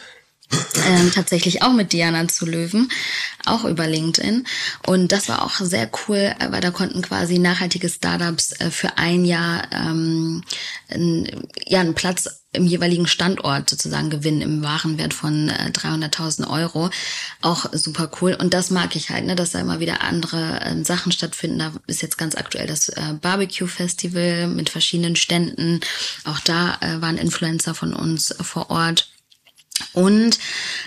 [0.87, 2.91] ähm, tatsächlich auch mit Diana zu Löwen,
[3.45, 4.47] auch über LinkedIn.
[4.87, 8.99] Und das war auch sehr cool, äh, weil da konnten quasi nachhaltige Startups äh, für
[8.99, 10.43] ein Jahr ähm,
[10.88, 16.91] ein, ja, einen Platz im jeweiligen Standort sozusagen gewinnen im Warenwert von äh, 300.000 Euro.
[17.41, 18.35] Auch super cool.
[18.38, 21.59] Und das mag ich halt, ne, dass da immer wieder andere äh, Sachen stattfinden.
[21.59, 25.81] Da ist jetzt ganz aktuell das äh, Barbecue Festival mit verschiedenen Ständen.
[26.25, 29.12] Auch da äh, waren Influencer von uns vor Ort.
[29.92, 30.38] Und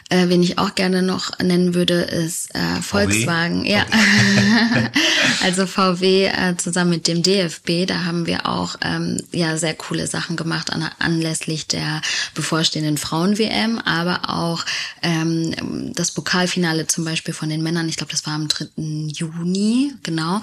[0.10, 3.62] äh, wen ich auch gerne noch nennen würde, ist äh, Volkswagen.
[3.62, 3.72] VW?
[3.72, 3.86] Ja,
[5.44, 7.88] also VW äh, zusammen mit dem DFB.
[7.88, 12.02] Da haben wir auch ähm, ja sehr coole Sachen gemacht an, anlässlich der
[12.34, 14.66] bevorstehenden Frauen-WM, aber auch
[15.02, 17.90] ähm, das Pokalfinale zum Beispiel von den Männern.
[17.90, 18.68] Ich glaube, das war am 3.
[19.08, 20.42] Juni, genau.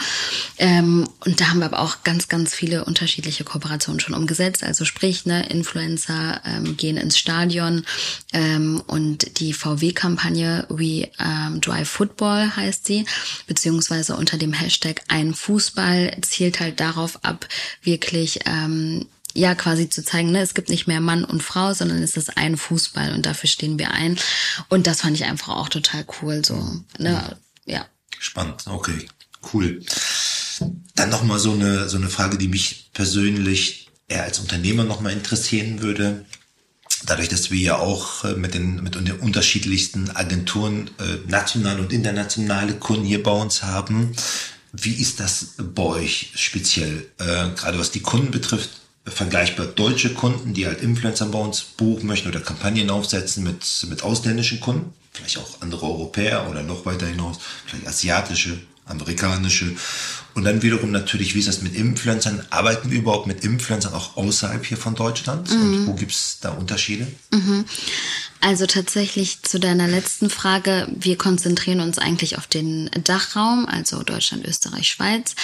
[0.59, 4.65] Ähm, und da haben wir aber auch ganz, ganz viele unterschiedliche Kooperationen schon umgesetzt.
[4.65, 7.85] Also sprich, ne, Influencer ähm, gehen ins Stadion.
[8.43, 13.07] Ähm, und die VW-Kampagne We ähm, Drive Football heißt sie,
[13.47, 17.47] beziehungsweise unter dem Hashtag Ein Fußball zielt halt darauf ab,
[17.83, 22.03] wirklich ähm, ja quasi zu zeigen, ne, es gibt nicht mehr Mann und Frau, sondern
[22.03, 24.19] es ist ein Fußball und dafür stehen wir ein.
[24.69, 26.45] Und das fand ich einfach auch total cool.
[26.45, 26.57] So,
[26.99, 27.87] ne, ja.
[28.19, 29.09] Spannend, okay,
[29.53, 29.83] cool.
[30.95, 35.81] dann nochmal so eine, so eine Frage, die mich persönlich eher als Unternehmer nochmal interessieren
[35.81, 36.25] würde.
[37.07, 41.93] Dadurch, dass wir ja auch äh, mit den, mit den unterschiedlichsten Agenturen, äh, nationale und
[41.93, 44.15] internationale Kunden hier bei uns haben,
[44.73, 47.07] wie ist das bei euch speziell?
[47.19, 48.71] Äh, gerade was die Kunden betrifft,
[49.05, 54.03] vergleichbar deutsche Kunden, die halt Influencer bei uns buchen möchten oder Kampagnen aufsetzen mit, mit
[54.03, 59.75] ausländischen Kunden, vielleicht auch andere Europäer oder noch weiter hinaus, vielleicht asiatische, amerikanische.
[60.35, 62.45] Und dann wiederum natürlich, wie ist das mit Influencern?
[62.51, 65.51] Arbeiten wir überhaupt mit Influencern auch außerhalb hier von Deutschland?
[65.51, 65.63] Mhm.
[65.63, 67.07] Und wo gibt's da Unterschiede?
[67.33, 67.65] Mhm.
[68.45, 70.89] Also tatsächlich zu deiner letzten Frage.
[70.99, 75.37] Wir konzentrieren uns eigentlich auf den Dachraum, also Deutschland, Österreich, Schweiz.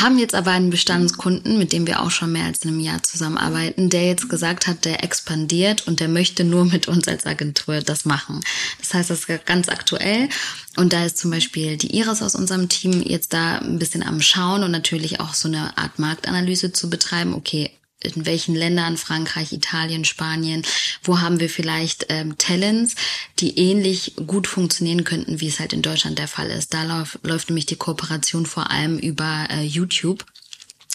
[0.00, 3.00] Haben jetzt aber einen Bestandskunden, mit dem wir auch schon mehr als in einem Jahr
[3.04, 7.80] zusammenarbeiten, der jetzt gesagt hat, der expandiert und der möchte nur mit uns als Agentur
[7.80, 8.40] das machen.
[8.80, 10.28] Das heißt, das ist ganz aktuell.
[10.76, 14.20] Und da ist zum Beispiel die Iris aus unserem Team jetzt da ein bisschen am
[14.20, 17.34] Schauen und natürlich auch so eine Art Marktanalyse zu betreiben.
[17.34, 17.70] Okay,
[18.02, 20.62] in welchen Ländern, Frankreich, Italien, Spanien,
[21.02, 22.94] wo haben wir vielleicht ähm, Talents,
[23.38, 26.74] die ähnlich gut funktionieren könnten, wie es halt in Deutschland der Fall ist.
[26.74, 30.24] Da läuft, läuft nämlich die Kooperation vor allem über äh, YouTube.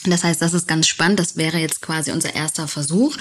[0.05, 1.19] Das heißt, das ist ganz spannend.
[1.19, 3.15] Das wäre jetzt quasi unser erster Versuch.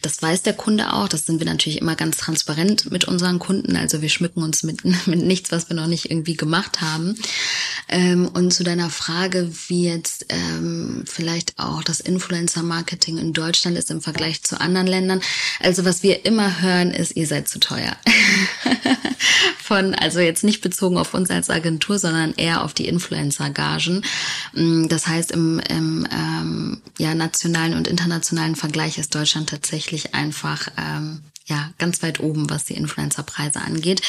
[0.00, 1.08] Das weiß der Kunde auch.
[1.08, 3.76] Das sind wir natürlich immer ganz transparent mit unseren Kunden.
[3.76, 7.16] Also wir schmücken uns mit, mit nichts, was wir noch nicht irgendwie gemacht haben.
[7.88, 13.90] Ähm, und zu deiner Frage, wie jetzt ähm, vielleicht auch das Influencer-Marketing in Deutschland ist
[13.90, 15.20] im Vergleich zu anderen Ländern.
[15.60, 17.94] Also was wir immer hören, ist, ihr seid zu teuer.
[19.62, 24.04] Von, also jetzt nicht bezogen auf uns als Agentur, sondern eher auf die Influencer-Gagen.
[24.54, 30.68] Mm, das heißt, im, im ähm, ja, nationalen und internationalen Vergleich ist Deutschland tatsächlich einfach
[30.78, 34.02] ähm, ja ganz weit oben, was die Influencerpreise angeht.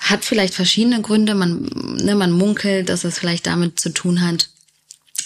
[0.00, 1.34] Hat vielleicht verschiedene Gründe.
[1.34, 1.68] Man,
[2.00, 4.48] ne, man munkelt, dass es vielleicht damit zu tun hat,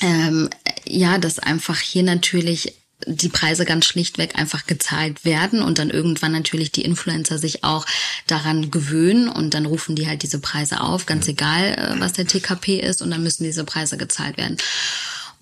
[0.01, 0.49] ähm,
[0.85, 2.75] ja, dass einfach hier natürlich
[3.07, 7.87] die Preise ganz schlichtweg einfach gezahlt werden und dann irgendwann natürlich die Influencer sich auch
[8.27, 12.27] daran gewöhnen und dann rufen die halt diese Preise auf, ganz egal, äh, was der
[12.27, 14.59] TKP ist und dann müssen diese Preise gezahlt werden.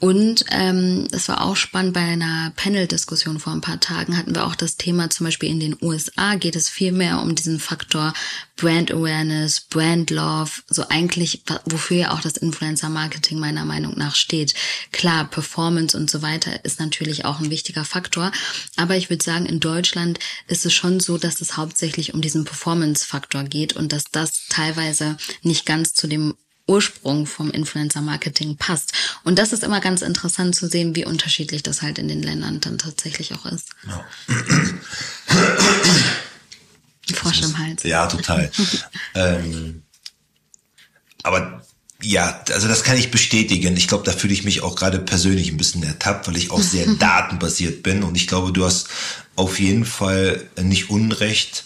[0.00, 4.46] Und ähm, das war auch spannend bei einer Panel-Diskussion vor ein paar Tagen hatten wir
[4.46, 8.12] auch das Thema, zum Beispiel in den USA geht es viel mehr um diesen Faktor
[8.54, 14.54] Brand Awareness, Brand Love, so eigentlich, wofür ja auch das Influencer-Marketing meiner Meinung nach steht.
[14.92, 18.30] Klar, Performance und so weiter ist natürlich auch ein wichtiger Faktor,
[18.76, 22.44] aber ich würde sagen, in Deutschland ist es schon so, dass es hauptsächlich um diesen
[22.44, 26.34] Performance-Faktor geht und dass das teilweise nicht ganz zu dem
[26.68, 28.92] Ursprung vom Influencer-Marketing passt.
[29.24, 32.60] Und das ist immer ganz interessant zu sehen, wie unterschiedlich das halt in den Ländern
[32.60, 33.70] dann tatsächlich auch ist.
[33.86, 34.04] Ja.
[37.14, 37.82] Frosch im Hals.
[37.82, 38.50] Ja, total.
[39.14, 39.82] ähm,
[41.22, 41.62] aber
[42.02, 43.76] ja, also das kann ich bestätigen.
[43.76, 46.60] Ich glaube, da fühle ich mich auch gerade persönlich ein bisschen ertappt, weil ich auch
[46.60, 48.04] sehr datenbasiert bin.
[48.04, 48.88] Und ich glaube, du hast
[49.36, 51.64] auf jeden Fall nicht Unrecht,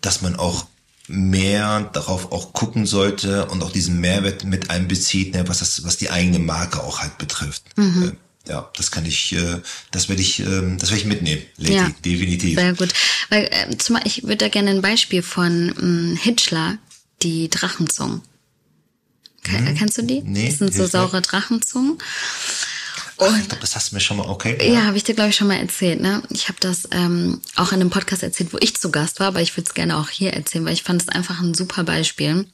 [0.00, 0.66] dass man auch
[1.08, 5.96] mehr darauf auch gucken sollte und auch diesen Mehrwert mit einbezieht, ne, was das, was
[5.96, 7.62] die eigene Marke auch halt betrifft.
[7.76, 8.12] Mhm.
[8.46, 11.74] Äh, ja, das kann ich, äh, das werde ich, äh, das werde ich mitnehmen, Lady,
[11.74, 12.58] ja, definitiv.
[12.58, 12.92] Sehr gut,
[13.30, 16.78] weil äh, zumal ich würde da gerne ein Beispiel von ähm, Hitchler,
[17.22, 18.22] die Drachenzungen.
[19.46, 19.74] Hm.
[19.76, 20.22] Kennst du die?
[20.22, 21.98] Nee, das sind so saure Drachenzungen.
[23.18, 24.56] Ach, ich glaube, das hast du mir schon mal, okay.
[24.60, 26.00] Ja, ja habe ich dir, glaube ich, schon mal erzählt.
[26.00, 26.22] Ne?
[26.30, 29.40] Ich habe das ähm, auch in einem Podcast erzählt, wo ich zu Gast war, aber
[29.40, 32.46] ich würde es gerne auch hier erzählen, weil ich fand es einfach ein super Beispiel.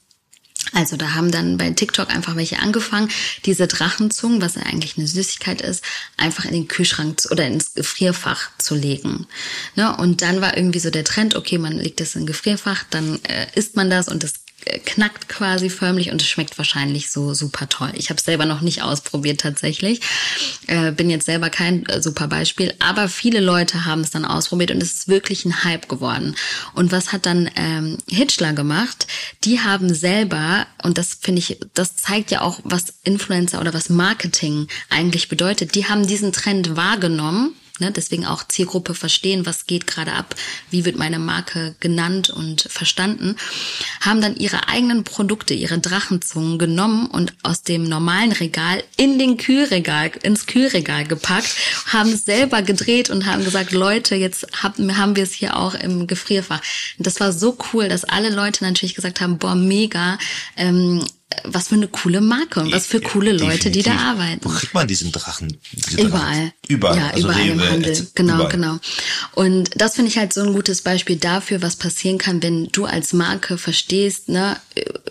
[0.73, 3.09] Also da haben dann bei TikTok einfach welche angefangen,
[3.45, 5.83] diese Drachenzungen, was ja eigentlich eine Süßigkeit ist,
[6.17, 9.27] einfach in den Kühlschrank oder ins Gefrierfach zu legen.
[9.75, 9.95] Ne?
[9.97, 13.19] Und dann war irgendwie so der Trend, okay, man legt das in ein Gefrierfach, dann
[13.25, 14.40] äh, isst man das und das
[14.85, 17.91] knackt quasi förmlich und es schmeckt wahrscheinlich so super toll.
[17.95, 20.01] Ich habe es selber noch nicht ausprobiert tatsächlich.
[20.67, 24.71] Äh, bin jetzt selber kein äh, super Beispiel, aber viele Leute haben es dann ausprobiert
[24.71, 26.35] und es ist wirklich ein Hype geworden.
[26.73, 29.07] Und was hat dann ähm, Hitchler gemacht?
[29.43, 33.89] Die haben selber, und das finde ich, das zeigt ja auch, was Influencer oder was
[33.89, 37.91] Marketing eigentlich bedeutet, die haben diesen Trend wahrgenommen Ne?
[37.91, 40.35] Deswegen auch Zielgruppe verstehen, was geht gerade ab,
[40.69, 43.35] wie wird meine Marke genannt und verstanden,
[44.01, 49.37] haben dann ihre eigenen Produkte, ihre Drachenzungen genommen und aus dem normalen Regal in den
[49.37, 51.55] Kühlregal, ins Kühlregal gepackt,
[51.87, 56.05] haben es selber gedreht und haben gesagt, Leute, jetzt haben, wir es hier auch im
[56.05, 56.61] Gefrierfach.
[56.99, 60.19] Das war so cool, dass alle Leute natürlich gesagt haben, boah, mega,
[60.55, 61.03] ähm,
[61.43, 63.83] was für eine coole Marke und was für coole Leute, Definitiv.
[63.83, 64.41] die da arbeiten.
[64.43, 65.57] Wo kriegt man diesen Drachen?
[65.71, 66.53] Diese überall.
[66.67, 66.97] Überall.
[66.97, 68.07] Ja, also überall Rewe, im Handel.
[68.15, 68.51] Genau, überall.
[68.51, 68.79] genau.
[69.33, 72.85] Und das finde ich halt so ein gutes Beispiel dafür, was passieren kann, wenn du
[72.85, 74.57] als Marke verstehst, ne,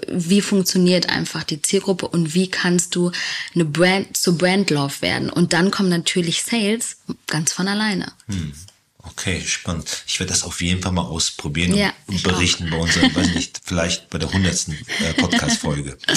[0.09, 3.13] wie funktioniert einfach die Zielgruppe und wie kannst du
[3.55, 5.31] eine Brand zu Brand Love werden.
[5.31, 8.13] Und dann kommen natürlich Sales ganz von alleine.
[8.29, 8.53] Hm.
[9.11, 10.05] Okay, spannend.
[10.07, 13.35] Ich werde das auf jeden Fall mal ausprobieren Ja, und ich berichten bei unserer, weiß
[13.35, 15.97] nicht, vielleicht bei der hundertsten äh, Podcast-Folge.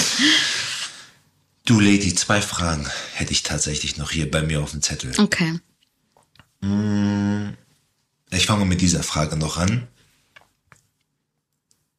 [1.66, 5.14] Du Lady, zwei Fragen hätte ich tatsächlich noch hier bei mir auf dem Zettel.
[5.16, 5.58] Okay.
[8.30, 9.88] Ich fange mit dieser Frage noch an.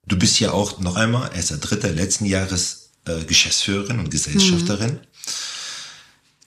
[0.05, 4.99] Du bist ja auch noch einmal erst der dritte letzten Jahres äh, Geschäftsführerin und Gesellschafterin.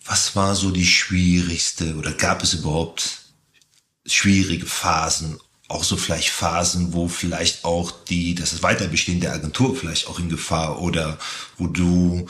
[0.04, 3.27] Was war so die schwierigste oder gab es überhaupt
[4.08, 5.38] schwierige Phasen?
[5.68, 10.30] Auch so vielleicht Phasen, wo vielleicht auch die, das Weiterbestehen der Agentur vielleicht auch in
[10.30, 11.18] Gefahr oder
[11.58, 12.26] wo du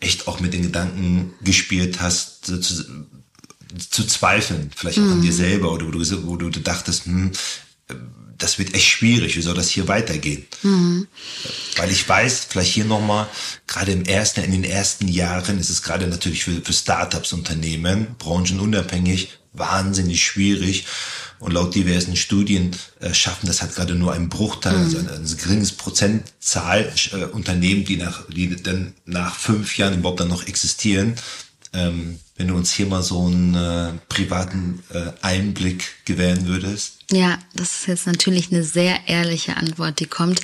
[0.00, 5.72] echt auch mit den Gedanken gespielt hast, zu, zu zweifeln, vielleicht auch an dir selber
[5.72, 7.32] oder wo du, wo du dachtest, hm,
[8.38, 10.44] das wird echt schwierig, wie soll das hier weitergehen?
[11.76, 13.28] Weil ich weiß, vielleicht hier nochmal,
[13.66, 18.16] gerade im ersten, in den ersten Jahren ist es gerade natürlich für, für Startups, Unternehmen,
[18.18, 20.86] branchenunabhängig, wahnsinnig schwierig.
[21.40, 25.36] Und laut diversen Studien äh, schaffen das halt gerade nur einen Bruchteil, also ein, ein
[25.36, 31.16] geringes Prozentzahl äh, Unternehmen, die nach, die dann nach fünf Jahren überhaupt dann noch existieren.
[31.72, 36.98] Ähm, wenn du uns hier mal so einen äh, privaten äh, Einblick gewähren würdest.
[37.10, 40.40] Ja, das ist jetzt natürlich eine sehr ehrliche Antwort, die kommt.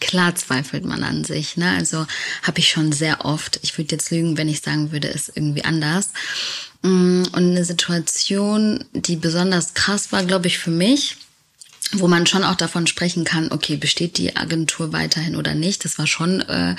[0.00, 1.56] Klar zweifelt man an sich.
[1.56, 1.70] Ne?
[1.70, 2.06] Also
[2.42, 3.58] habe ich schon sehr oft.
[3.62, 6.10] Ich würde jetzt lügen, wenn ich sagen würde, ist irgendwie anders.
[6.82, 11.16] Mm, Und eine Situation, die besonders krass war, glaube ich, für mich,
[11.94, 15.98] wo man schon auch davon sprechen kann, okay, besteht die Agentur weiterhin oder nicht, das
[15.98, 16.74] war schon, äh,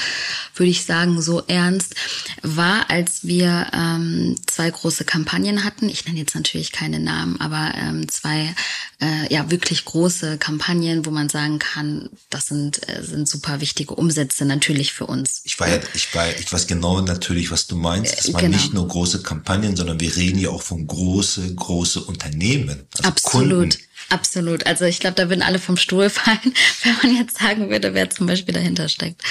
[0.55, 1.95] würde ich sagen, so ernst,
[2.41, 5.89] war, als wir ähm, zwei große Kampagnen hatten.
[5.89, 8.55] Ich nenne jetzt natürlich keine Namen, aber ähm, zwei
[9.01, 13.93] äh, ja wirklich große Kampagnen, wo man sagen kann, das sind, äh, sind super wichtige
[13.93, 15.41] Umsätze natürlich für uns.
[15.43, 18.17] Ich war ja, ich war, ich weiß genau natürlich, was du meinst.
[18.17, 18.57] Das waren genau.
[18.57, 22.83] nicht nur große Kampagnen, sondern wir reden ja auch von große, große Unternehmen.
[22.97, 23.71] Also Absolut.
[23.71, 23.77] Kunden.
[24.09, 24.65] Absolut.
[24.67, 28.09] Also ich glaube, da würden alle vom Stuhl fallen, wenn man jetzt sagen würde, wer
[28.09, 29.21] zum Beispiel dahinter steckt.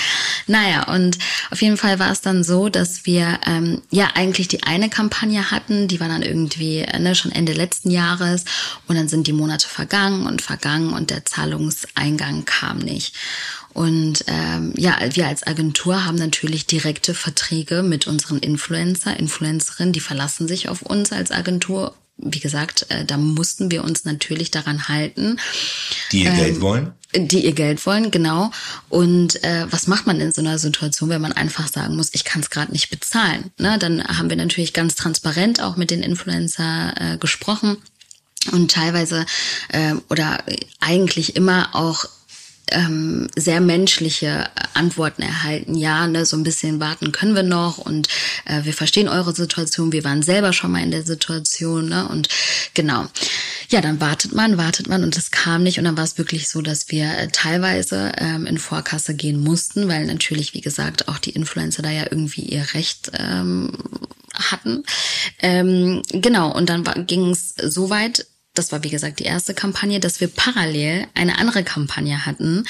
[0.46, 1.18] Naja, und
[1.50, 5.50] auf jeden Fall war es dann so, dass wir ähm, ja eigentlich die eine Kampagne
[5.50, 8.44] hatten, die war dann irgendwie äh, ne, schon Ende letzten Jahres
[8.88, 13.14] und dann sind die Monate vergangen und vergangen und der Zahlungseingang kam nicht.
[13.72, 20.00] Und ähm, ja, wir als Agentur haben natürlich direkte Verträge mit unseren Influencer, Influencerinnen, die
[20.00, 21.94] verlassen sich auf uns als Agentur.
[22.16, 25.38] Wie gesagt, äh, da mussten wir uns natürlich daran halten,
[26.12, 26.92] Die ihr Ähm, Geld wollen?
[27.14, 28.50] die ihr Geld wollen, genau.
[28.88, 32.24] Und äh, was macht man in so einer Situation, wenn man einfach sagen muss, ich
[32.24, 33.50] kann es gerade nicht bezahlen?
[33.58, 33.78] Ne?
[33.78, 37.76] Dann haben wir natürlich ganz transparent auch mit den Influencer äh, gesprochen
[38.50, 39.26] und teilweise
[39.68, 40.42] äh, oder
[40.80, 42.06] eigentlich immer auch
[42.72, 45.74] ähm, sehr menschliche Antworten erhalten.
[45.74, 48.08] Ja, ne, so ein bisschen warten können wir noch und
[48.44, 49.92] äh, wir verstehen eure Situation.
[49.92, 52.08] Wir waren selber schon mal in der Situation, ne?
[52.08, 52.28] Und
[52.74, 53.06] genau.
[53.68, 56.48] Ja, dann wartet man, wartet man und es kam nicht und dann war es wirklich
[56.48, 61.18] so, dass wir äh, teilweise ähm, in Vorkasse gehen mussten, weil natürlich, wie gesagt, auch
[61.18, 63.72] die Influencer da ja irgendwie ihr Recht ähm,
[64.34, 64.84] hatten.
[65.40, 69.98] Ähm, genau, und dann ging es so weit, das war wie gesagt die erste Kampagne,
[69.98, 72.64] dass wir parallel eine andere Kampagne hatten,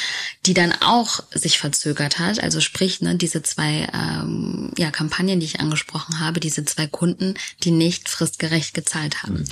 [0.47, 2.43] die dann auch sich verzögert hat.
[2.43, 7.35] Also sprich, ne, diese zwei ähm, ja, Kampagnen, die ich angesprochen habe, diese zwei Kunden,
[7.65, 9.45] die nicht fristgerecht gezahlt haben.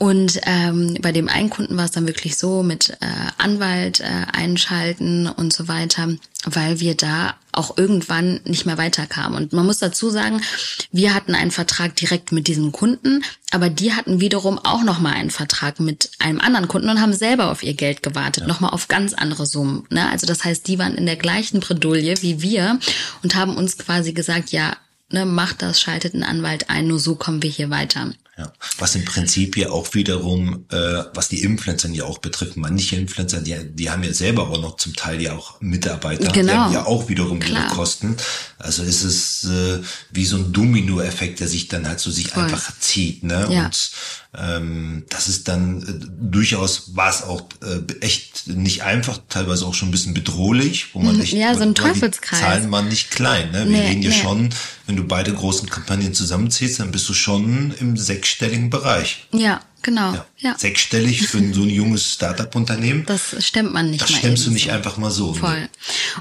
[0.00, 4.06] Und ähm, bei dem einen Kunden war es dann wirklich so mit äh, Anwalt äh,
[4.32, 6.08] einschalten und so weiter,
[6.46, 9.36] weil wir da auch irgendwann nicht mehr weiterkamen.
[9.36, 10.40] Und man muss dazu sagen,
[10.90, 15.28] wir hatten einen Vertrag direkt mit diesem Kunden, aber die hatten wiederum auch nochmal einen
[15.28, 18.48] Vertrag mit einem anderen Kunden und haben selber auf ihr Geld gewartet, ja.
[18.48, 19.84] nochmal auf ganz andere Summen.
[19.90, 20.08] Ne?
[20.10, 22.78] Also das heißt, die waren in der gleichen Bredouille wie wir
[23.22, 24.78] und haben uns quasi gesagt, ja,
[25.10, 28.12] ne, macht das, schaltet einen Anwalt ein, nur so kommen wir hier weiter.
[28.40, 32.96] Ja, was im Prinzip ja auch wiederum, äh, was die Influencer ja auch betrifft, manche
[32.96, 36.52] Influencer, die, die haben ja selber auch noch zum Teil ja auch Mitarbeiter, genau.
[36.52, 37.66] die haben ja auch wiederum Klar.
[37.66, 38.16] ihre Kosten.
[38.56, 42.44] Also ist es äh, wie so ein Domino-Effekt, der sich dann halt so sich Voll.
[42.44, 43.46] einfach zieht, ne?
[43.50, 43.66] Ja.
[43.66, 43.90] Und
[44.32, 49.74] ähm, das ist dann äh, durchaus war es auch äh, echt nicht einfach, teilweise auch
[49.74, 52.38] schon ein bisschen bedrohlich, wo man echt, ja, so ein Teufelskreis.
[52.38, 53.64] Die Zahlen waren nicht klein, ne?
[53.64, 54.20] Wir nee, reden ja nee.
[54.22, 54.50] schon,
[54.86, 57.96] wenn du beide großen Kampagnen zusammenziehst, dann bist du schon im
[58.30, 59.26] sechsstelligen Bereich.
[59.32, 60.12] Ja, genau.
[60.12, 60.26] Ja.
[60.38, 60.58] ja.
[60.58, 63.04] Sechsstellig für so ein junges Startup-Unternehmen.
[63.06, 64.70] Das stemmt man nicht Das mal stemmst du nicht so.
[64.70, 65.34] einfach mal so.
[65.34, 65.60] Voll.
[65.60, 65.68] Ne?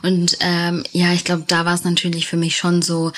[0.02, 3.12] Und ähm, ja, ich glaube, da war es natürlich für mich schon so,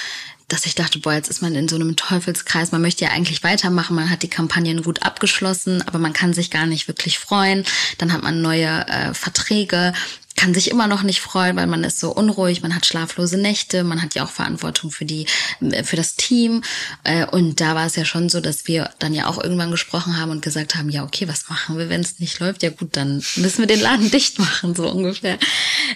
[0.49, 2.73] dass ich dachte, boah, jetzt ist man in so einem Teufelskreis.
[2.73, 3.95] Man möchte ja eigentlich weitermachen.
[3.95, 7.63] Man hat die Kampagnen gut abgeschlossen, aber man kann sich gar nicht wirklich freuen.
[7.99, 9.93] Dann hat man neue äh, Verträge
[10.41, 13.83] kann sich immer noch nicht freuen, weil man ist so unruhig, man hat schlaflose Nächte,
[13.83, 15.27] man hat ja auch Verantwortung für die,
[15.59, 16.63] äh, für das Team.
[17.03, 20.17] Äh, und da war es ja schon so, dass wir dann ja auch irgendwann gesprochen
[20.17, 22.63] haben und gesagt haben, ja, okay, was machen wir, wenn es nicht läuft?
[22.63, 25.37] Ja gut, dann müssen wir den Laden dicht machen, so ungefähr.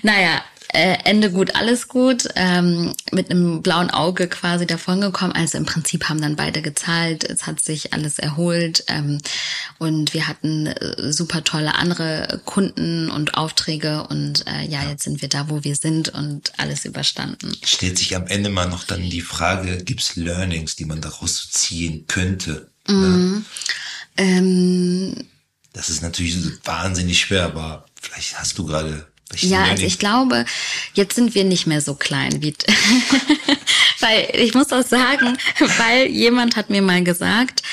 [0.03, 0.43] Naja,
[0.75, 5.35] äh, Ende gut, alles gut, ähm, mit einem blauen Auge quasi davongekommen.
[5.35, 9.19] Also im Prinzip haben dann beide gezahlt, es hat sich alles erholt ähm,
[9.79, 15.21] und wir hatten äh, super tolle andere Kunden und Aufträge und äh, ja, jetzt sind
[15.21, 17.55] wir da, wo wir sind und alles überstanden.
[17.63, 22.05] Stellt sich am Ende mal noch dann die Frage, gibt's Learnings, die man daraus ziehen
[22.07, 22.69] könnte?
[22.87, 23.45] Mhm.
[24.17, 24.23] Ja?
[24.25, 25.25] Ähm,
[25.71, 29.07] das ist natürlich wahnsinnig schwer, aber vielleicht hast du gerade
[29.37, 30.45] ja, also ich glaube,
[30.93, 32.53] jetzt sind wir nicht mehr so klein wie.
[33.99, 35.37] weil ich muss auch sagen,
[35.77, 37.63] weil jemand hat mir mal gesagt,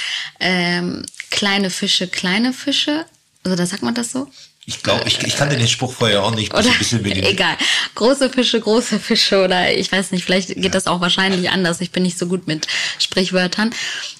[0.41, 3.07] ähm, kleine Fische, kleine Fische.
[3.45, 4.29] Also da sagt man das so?
[4.65, 6.55] Ich glaube, ich, ich kannte den Spruch vorher auch nicht.
[6.55, 7.57] Oder, ein bisschen egal.
[7.97, 10.71] Große Fische, große Fische oder ich weiß nicht, vielleicht geht ja.
[10.71, 11.81] das auch wahrscheinlich anders.
[11.81, 12.69] Ich bin nicht so gut mit
[13.01, 13.75] Sprichwörtern.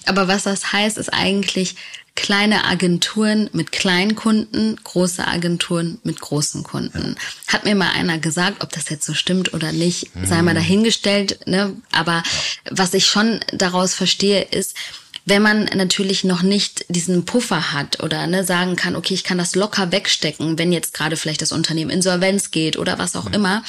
[0.05, 1.75] Aber was das heißt, ist eigentlich
[2.15, 7.15] kleine Agenturen mit kleinen Kunden, große Agenturen mit großen Kunden.
[7.17, 7.53] Ja.
[7.53, 10.25] Hat mir mal einer gesagt, ob das jetzt so stimmt oder nicht, mhm.
[10.25, 11.39] sei mal dahingestellt.
[11.47, 11.75] Ne?
[11.91, 12.23] Aber
[12.69, 14.75] was ich schon daraus verstehe, ist,
[15.25, 19.37] wenn man natürlich noch nicht diesen Puffer hat oder ne, sagen kann, okay, ich kann
[19.37, 23.35] das locker wegstecken, wenn jetzt gerade vielleicht das Unternehmen Insolvenz geht oder was auch mhm.
[23.35, 23.63] immer,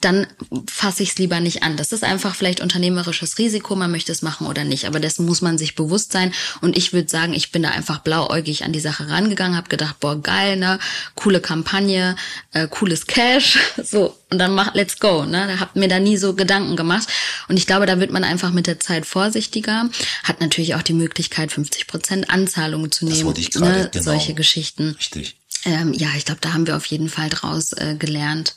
[0.00, 0.26] dann
[0.70, 1.76] fasse ich es lieber nicht an.
[1.76, 4.86] Das ist einfach vielleicht unternehmerisches Risiko, man möchte es machen oder nicht.
[4.86, 6.32] Aber dessen muss man sich bewusst sein.
[6.60, 10.00] Und ich würde sagen, ich bin da einfach blauäugig an die Sache rangegangen, habe gedacht,
[10.00, 10.78] boah, geil, ne,
[11.14, 12.16] coole Kampagne,
[12.52, 15.24] äh, cooles Cash, so und dann mach, let's go.
[15.24, 15.46] Ne?
[15.48, 17.08] Da hab mir da nie so Gedanken gemacht.
[17.48, 19.90] Und ich glaube, da wird man einfach mit der Zeit vorsichtiger.
[20.22, 23.28] Hat natürlich auch die Möglichkeit, 50 Prozent Anzahlungen zu nehmen.
[23.28, 23.90] Das ich grade, ne?
[23.92, 24.04] genau.
[24.04, 24.94] Solche Geschichten.
[24.98, 25.36] Richtig.
[25.64, 28.54] Ähm, ja, ich glaube, da haben wir auf jeden Fall draus äh, gelernt.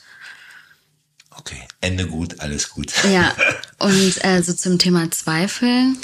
[1.36, 2.92] Okay, Ende gut, alles gut.
[3.10, 3.34] Ja,
[3.78, 5.94] und äh, so zum Thema Zweifel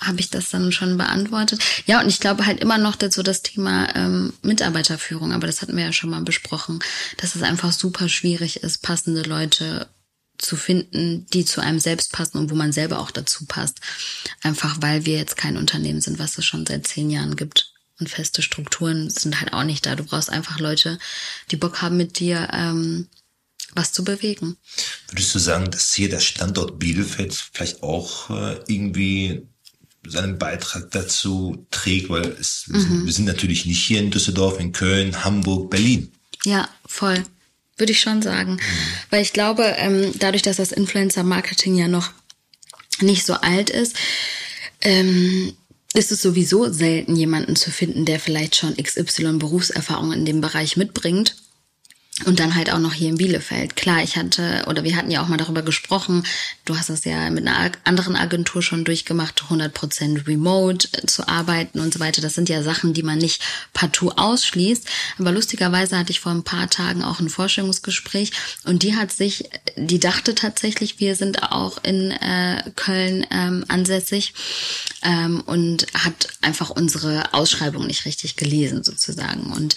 [0.00, 1.62] habe ich das dann schon beantwortet.
[1.86, 5.76] Ja, und ich glaube halt immer noch dazu das Thema ähm, Mitarbeiterführung, aber das hatten
[5.76, 6.80] wir ja schon mal besprochen,
[7.18, 9.88] dass es einfach super schwierig ist, passende Leute
[10.38, 13.80] zu finden, die zu einem selbst passen und wo man selber auch dazu passt.
[14.42, 17.72] Einfach weil wir jetzt kein Unternehmen sind, was es schon seit zehn Jahren gibt.
[18.00, 19.94] Und feste Strukturen sind halt auch nicht da.
[19.94, 20.98] Du brauchst einfach Leute,
[21.52, 23.06] die Bock haben mit dir ähm,
[23.74, 24.56] was zu bewegen.
[25.08, 29.42] Würdest du sagen, dass hier der Standort Bielefeld vielleicht auch äh, irgendwie
[30.06, 32.74] seinen Beitrag dazu trägt, weil es, mhm.
[32.74, 36.12] wir, sind, wir sind natürlich nicht hier in Düsseldorf, in Köln, Hamburg, Berlin.
[36.44, 37.22] Ja, voll.
[37.76, 38.54] Würde ich schon sagen.
[38.54, 38.60] Mhm.
[39.10, 42.10] Weil ich glaube, ähm, dadurch, dass das Influencer-Marketing ja noch
[43.00, 43.96] nicht so alt ist,
[44.80, 45.54] ähm,
[45.94, 50.76] ist es sowieso selten, jemanden zu finden, der vielleicht schon XY Berufserfahrung in dem Bereich
[50.76, 51.36] mitbringt
[52.24, 53.76] und dann halt auch noch hier in Bielefeld.
[53.76, 56.24] Klar, ich hatte, oder wir hatten ja auch mal darüber gesprochen,
[56.64, 61.92] du hast das ja mit einer anderen Agentur schon durchgemacht, 100% remote zu arbeiten und
[61.92, 62.22] so weiter.
[62.22, 63.42] Das sind ja Sachen, die man nicht
[63.72, 64.86] partout ausschließt.
[65.18, 68.32] Aber lustigerweise hatte ich vor ein paar Tagen auch ein Vorstellungsgespräch
[68.64, 69.44] und die hat sich,
[69.76, 74.34] die dachte tatsächlich, wir sind auch in äh, Köln ähm, ansässig
[75.02, 79.52] ähm, und hat einfach unsere Ausschreibung nicht richtig gelesen sozusagen.
[79.52, 79.76] Und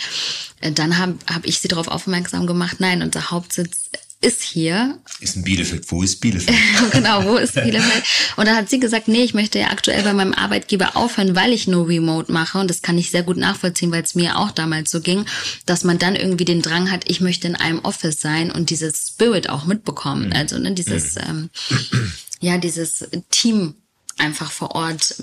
[0.61, 3.89] äh, dann habe hab ich sie darauf aufmerksam gemacht, nein, unser Hauptsitz
[4.21, 4.99] ist hier.
[5.19, 5.91] Ist in Bielefeld.
[5.91, 6.57] Wo ist Bielefeld?
[6.91, 8.03] genau, wo ist Bielefeld?
[8.35, 11.53] Und dann hat sie gesagt, nee, ich möchte ja aktuell bei meinem Arbeitgeber aufhören, weil
[11.53, 12.57] ich nur Remote mache.
[12.57, 15.25] Und das kann ich sehr gut nachvollziehen, weil es mir auch damals so ging,
[15.65, 19.09] dass man dann irgendwie den Drang hat, ich möchte in einem Office sein und dieses
[19.09, 20.27] Spirit auch mitbekommen.
[20.27, 20.33] Mhm.
[20.33, 21.49] Also ne, dieses, mhm.
[21.93, 23.75] ähm, ja, dieses Team
[24.17, 25.15] einfach vor Ort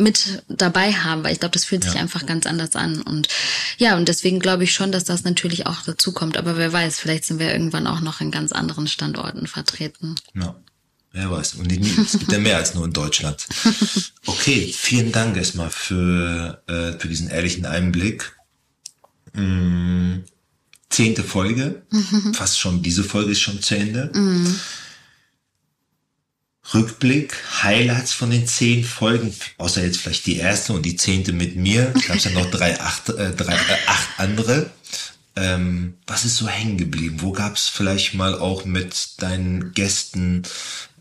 [0.00, 2.00] mit dabei haben, weil ich glaube, das fühlt sich ja.
[2.00, 3.02] einfach ganz anders an.
[3.02, 3.28] Und
[3.78, 6.36] ja, und deswegen glaube ich schon, dass das natürlich auch dazu kommt.
[6.36, 10.16] Aber wer weiß, vielleicht sind wir irgendwann auch noch in ganz anderen Standorten vertreten.
[10.34, 10.56] Ja.
[11.12, 11.54] Wer weiß.
[11.54, 13.46] Und es gibt ja mehr als nur in Deutschland.
[14.26, 18.36] Okay, vielen Dank erstmal für, äh, für diesen ehrlichen Einblick.
[19.32, 20.18] Mm,
[20.88, 21.82] zehnte Folge.
[22.34, 24.10] Fast schon, diese Folge ist schon zu Ende.
[24.14, 24.60] Mhm.
[26.72, 31.56] Rückblick, Highlights von den zehn Folgen, außer jetzt vielleicht die erste und die zehnte mit
[31.56, 34.70] mir, gab es ja noch drei, acht, äh, drei, äh, acht andere.
[35.36, 37.18] Ähm, was ist so hängen geblieben?
[37.20, 40.42] Wo gab es vielleicht mal auch mit deinen Gästen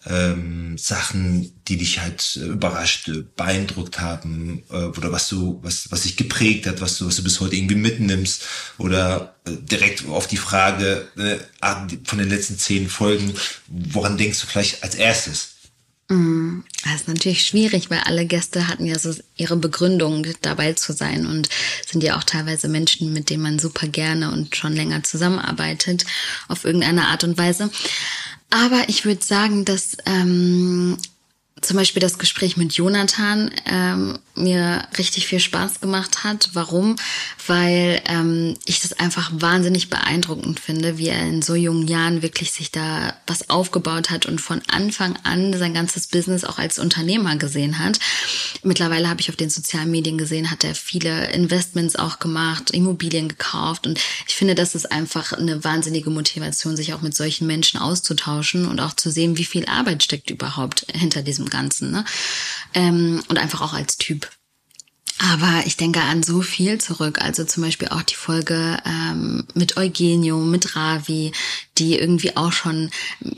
[0.06, 6.04] ähm, Sachen, die dich halt äh, überrascht, beeindruckt haben, äh, oder was du, was, was
[6.04, 8.44] dich geprägt hat, was du, was du bis heute irgendwie mitnimmst,
[8.78, 11.38] oder äh, direkt auf die Frage äh,
[12.06, 13.34] von den letzten zehn Folgen,
[13.68, 15.59] woran denkst du vielleicht als erstes?
[16.10, 20.92] Mm, das ist natürlich schwierig, weil alle Gäste hatten ja so ihre Begründung, dabei zu
[20.92, 21.50] sein und
[21.88, 26.06] sind ja auch teilweise Menschen, mit denen man super gerne und schon länger zusammenarbeitet,
[26.48, 27.70] auf irgendeine Art und Weise.
[28.50, 30.98] Aber ich würde sagen, dass ähm,
[31.62, 36.50] zum Beispiel das Gespräch mit Jonathan ähm, mir richtig viel Spaß gemacht hat.
[36.54, 36.96] Warum?
[37.48, 42.52] Weil ähm, ich das einfach wahnsinnig beeindruckend finde, wie er in so jungen Jahren wirklich
[42.52, 47.36] sich da was aufgebaut hat und von Anfang an sein ganzes Business auch als Unternehmer
[47.36, 48.00] gesehen hat.
[48.64, 53.28] Mittlerweile habe ich auf den sozialen Medien gesehen, hat er viele Investments auch gemacht, Immobilien
[53.28, 57.80] gekauft und ich finde, das ist einfach eine wahnsinnige Motivation, sich auch mit solchen Menschen
[57.80, 61.92] auszutauschen und auch zu sehen, wie viel Arbeit steckt überhaupt hinter diesem Ganzen.
[61.92, 62.06] Ne?
[62.74, 64.29] Ähm, und einfach auch als Typ.
[65.20, 67.22] Aber ich denke an so viel zurück.
[67.22, 71.34] Also zum Beispiel auch die Folge ähm, mit Eugenio, mit Ravi,
[71.80, 72.92] die irgendwie auch schon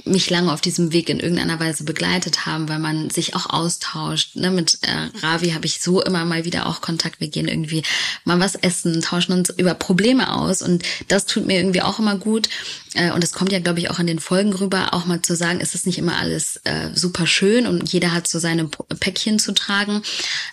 [0.04, 4.36] mich lange auf diesem Weg in irgendeiner Weise begleitet haben, weil man sich auch austauscht.
[4.36, 4.52] Ne?
[4.52, 7.20] Mit äh, Ravi habe ich so immer mal wieder auch Kontakt.
[7.20, 7.84] Wir gehen irgendwie
[8.26, 12.16] mal was essen, tauschen uns über Probleme aus und das tut mir irgendwie auch immer
[12.16, 12.50] gut.
[12.94, 15.36] Äh, und es kommt ja, glaube ich, auch in den Folgen rüber, auch mal zu
[15.36, 19.39] sagen, es ist nicht immer alles äh, super schön und jeder hat so seine Päckchen
[19.39, 20.02] zu tragen.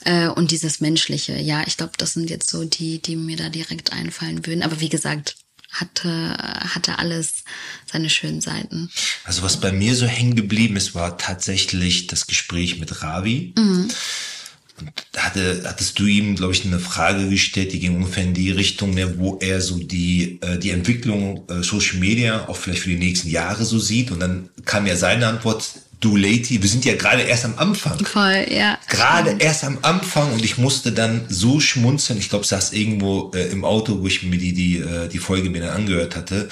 [0.04, 3.48] Äh, und dieses Menschliche, ja, ich glaube, das sind jetzt so die, die mir da
[3.48, 4.62] direkt einfallen würden.
[4.62, 5.36] Aber wie gesagt,
[5.80, 6.36] hatte,
[6.74, 7.44] hatte alles
[7.90, 8.90] seine schönen Seiten.
[9.24, 13.52] Also was bei mir so hängen geblieben ist, war tatsächlich das Gespräch mit Ravi.
[13.56, 13.90] Mhm.
[14.80, 18.52] Und hatte, hattest du ihm, glaube ich, eine Frage gestellt, die ging ungefähr in die
[18.52, 22.90] Richtung, ne, wo er so die, äh, die Entwicklung äh, Social Media auch vielleicht für
[22.90, 24.12] die nächsten Jahre so sieht.
[24.12, 25.64] Und dann kam ja seine Antwort,
[26.00, 27.98] du Lady, wir sind ja gerade erst am Anfang.
[28.04, 28.78] Voll, ja.
[28.88, 32.18] Gerade erst am Anfang und ich musste dann so schmunzeln.
[32.18, 35.18] Ich glaube, es saß irgendwo äh, im Auto, wo ich mir die, die, äh, die
[35.18, 36.48] Folge mir dann angehört hatte.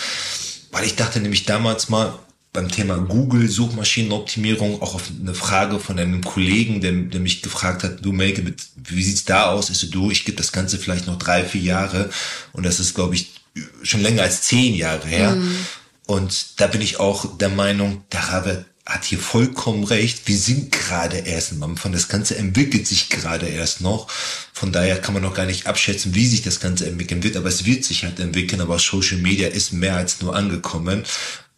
[0.72, 2.18] Weil ich dachte nämlich damals mal,
[2.56, 7.84] beim Thema Google Suchmaschinenoptimierung auch auf eine Frage von einem Kollegen, der, der mich gefragt
[7.84, 8.42] hat, du Melke,
[8.76, 9.68] wie sieht's da aus?
[9.68, 12.08] Ist du, ich gebe das Ganze vielleicht noch drei, vier Jahre
[12.52, 13.32] und das ist, glaube ich,
[13.82, 15.36] schon länger als zehn Jahre her.
[15.36, 15.54] Mhm.
[16.06, 20.22] Und da bin ich auch der Meinung, der Rabe hat hier vollkommen recht.
[20.26, 21.92] Wir sind gerade erst am Anfang.
[21.92, 24.08] Das Ganze entwickelt sich gerade erst noch.
[24.52, 27.36] Von daher kann man noch gar nicht abschätzen, wie sich das Ganze entwickeln wird.
[27.36, 28.60] Aber es wird sich halt entwickeln.
[28.60, 31.04] Aber Social Media ist mehr als nur angekommen.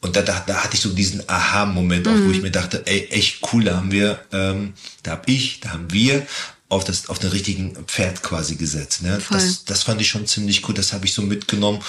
[0.00, 2.44] Und da, da, da hatte ich so diesen Aha-Moment auch, wo ich mhm.
[2.44, 6.26] mir dachte, ey, echt cool, da haben wir, ähm, da hab ich, da haben wir
[6.68, 9.02] auf das auf den richtigen Pferd quasi gesetzt.
[9.02, 9.20] Ne?
[9.30, 10.74] Das, das fand ich schon ziemlich cool.
[10.74, 11.80] Das habe ich so mitgenommen,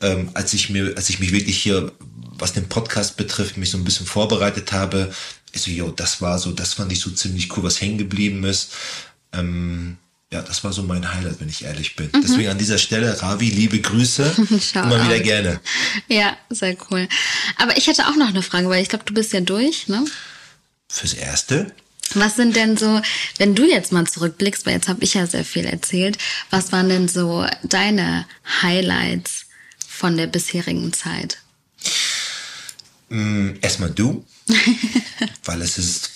[0.00, 1.92] ähm, als ich mir, als ich mich wirklich hier,
[2.40, 5.12] was den Podcast betrifft, mich so ein bisschen vorbereitet habe.
[5.52, 8.44] Ich so, yo, das war so, das fand ich so ziemlich cool, was hängen geblieben
[8.44, 8.72] ist.
[9.32, 9.98] Ähm,
[10.32, 12.08] ja, das war so mein Highlight, wenn ich ehrlich bin.
[12.12, 12.22] Mhm.
[12.22, 14.32] Deswegen an dieser Stelle, Ravi, liebe Grüße.
[14.74, 15.60] Immer wieder gerne.
[16.08, 17.08] Ja, sehr cool.
[17.56, 20.04] Aber ich hätte auch noch eine Frage, weil ich glaube, du bist ja durch, ne?
[20.88, 21.72] Fürs Erste.
[22.14, 23.00] Was sind denn so,
[23.38, 26.18] wenn du jetzt mal zurückblickst, weil jetzt habe ich ja sehr viel erzählt,
[26.50, 28.26] was waren denn so deine
[28.62, 29.46] Highlights
[29.88, 31.38] von der bisherigen Zeit?
[33.10, 34.24] Mm, erstmal du.
[35.44, 36.10] weil es ist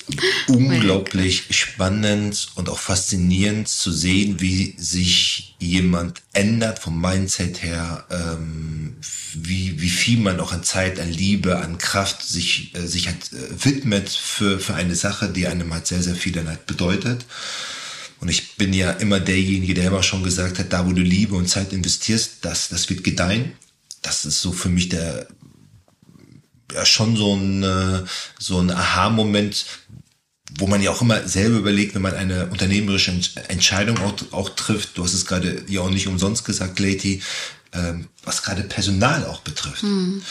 [0.49, 8.97] unglaublich spannend und auch faszinierend zu sehen, wie sich jemand ändert vom Mindset her, ähm,
[9.35, 13.33] wie, wie viel man auch an Zeit, an Liebe, an Kraft sich, äh, sich halt
[13.33, 17.25] äh, widmet für, für eine Sache, die einem halt sehr, sehr viel dann halt bedeutet.
[18.21, 21.35] Und ich bin ja immer derjenige, der immer schon gesagt hat, da wo du Liebe
[21.35, 23.53] und Zeit investierst, das, das wird gedeihen.
[24.03, 25.27] Das ist so für mich der
[26.75, 28.03] ja schon so ein, äh,
[28.39, 29.67] so ein Aha-Moment,
[30.59, 33.13] wo man ja auch immer selber überlegt, wenn man eine unternehmerische
[33.49, 34.97] Entscheidung auch, auch trifft.
[34.97, 37.23] Du hast es gerade ja auch nicht umsonst gesagt, Lady,
[37.73, 39.83] ähm, was gerade Personal auch betrifft.
[39.83, 40.23] Mhm.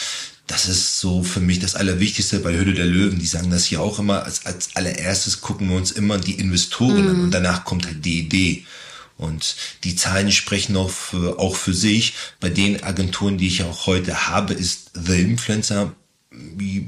[0.47, 3.19] Das ist so für mich das Allerwichtigste bei Höhle der Löwen.
[3.19, 4.23] Die sagen das hier auch immer.
[4.23, 7.09] Als, als allererstes gucken wir uns immer die Investoren mhm.
[7.09, 8.65] an und danach kommt halt die Idee.
[9.17, 12.13] Und die Zahlen sprechen auch für, auch für sich.
[12.39, 15.95] Bei den Agenturen, die ich auch heute habe, ist The Influencer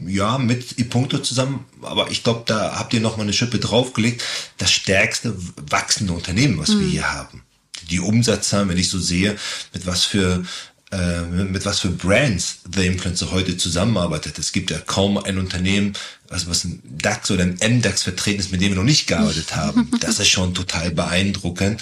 [0.08, 4.24] ja, mit Ipunkto zusammen, aber ich glaube, da habt ihr noch mal eine Schippe draufgelegt.
[4.58, 5.36] Das stärkste
[5.70, 6.80] wachsende Unternehmen, was mhm.
[6.80, 7.44] wir hier haben.
[7.90, 9.36] Die Umsatzzahlen, wenn ich so sehe,
[9.74, 10.44] mit was für
[10.92, 14.38] äh, mit was für Brands The Influencer heute zusammenarbeitet.
[14.38, 15.94] Es gibt ja kaum ein Unternehmen,
[16.28, 19.56] was, was ein DAX oder ein MDAX vertreten ist, mit dem wir noch nicht gearbeitet
[19.56, 19.90] haben.
[20.00, 21.82] Das ist schon total beeindruckend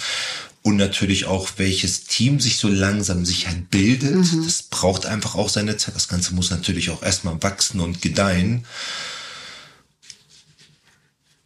[0.64, 4.32] und natürlich auch, welches Team sich so langsam sich halt bildet.
[4.32, 4.44] Mhm.
[4.46, 5.94] Das braucht einfach auch seine Zeit.
[5.94, 8.64] Das Ganze muss natürlich auch erstmal wachsen und gedeihen.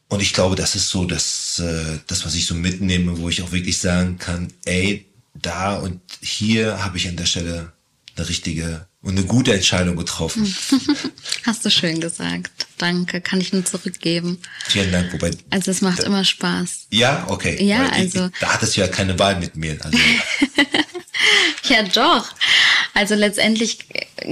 [0.07, 3.43] Und ich glaube, das ist so das, äh, das, was ich so mitnehme, wo ich
[3.43, 5.05] auch wirklich sagen kann, ey,
[5.35, 7.73] da und hier habe ich an der Stelle
[8.19, 10.55] eine richtige und eine gute Entscheidung getroffen.
[11.47, 12.51] Hast du schön gesagt.
[12.79, 14.39] danke, kann ich nur zurückgeben.
[14.67, 15.31] Vielen Dank, wobei.
[15.51, 16.87] Also es macht immer Spaß.
[16.91, 17.63] Ja, okay.
[17.65, 19.79] Ja, Weil also- Ich, da hattest du ja keine Wahl mit mir.
[19.85, 19.99] Also,
[21.65, 22.27] Ja, doch.
[22.95, 23.79] Also letztendlich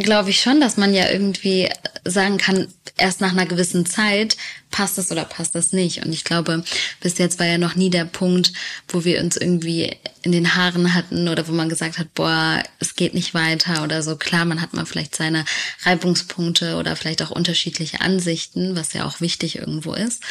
[0.00, 1.68] glaube ich schon, dass man ja irgendwie
[2.04, 4.36] sagen kann, erst nach einer gewissen Zeit
[4.76, 6.04] passt das oder passt das nicht.
[6.04, 6.62] Und ich glaube,
[7.00, 8.52] bis jetzt war ja noch nie der Punkt,
[8.88, 12.94] wo wir uns irgendwie in den Haaren hatten oder wo man gesagt hat, boah, es
[12.94, 14.16] geht nicht weiter oder so.
[14.16, 15.46] Klar, man hat mal vielleicht seine
[15.84, 20.22] Reibungspunkte oder vielleicht auch unterschiedliche Ansichten, was ja auch wichtig irgendwo ist.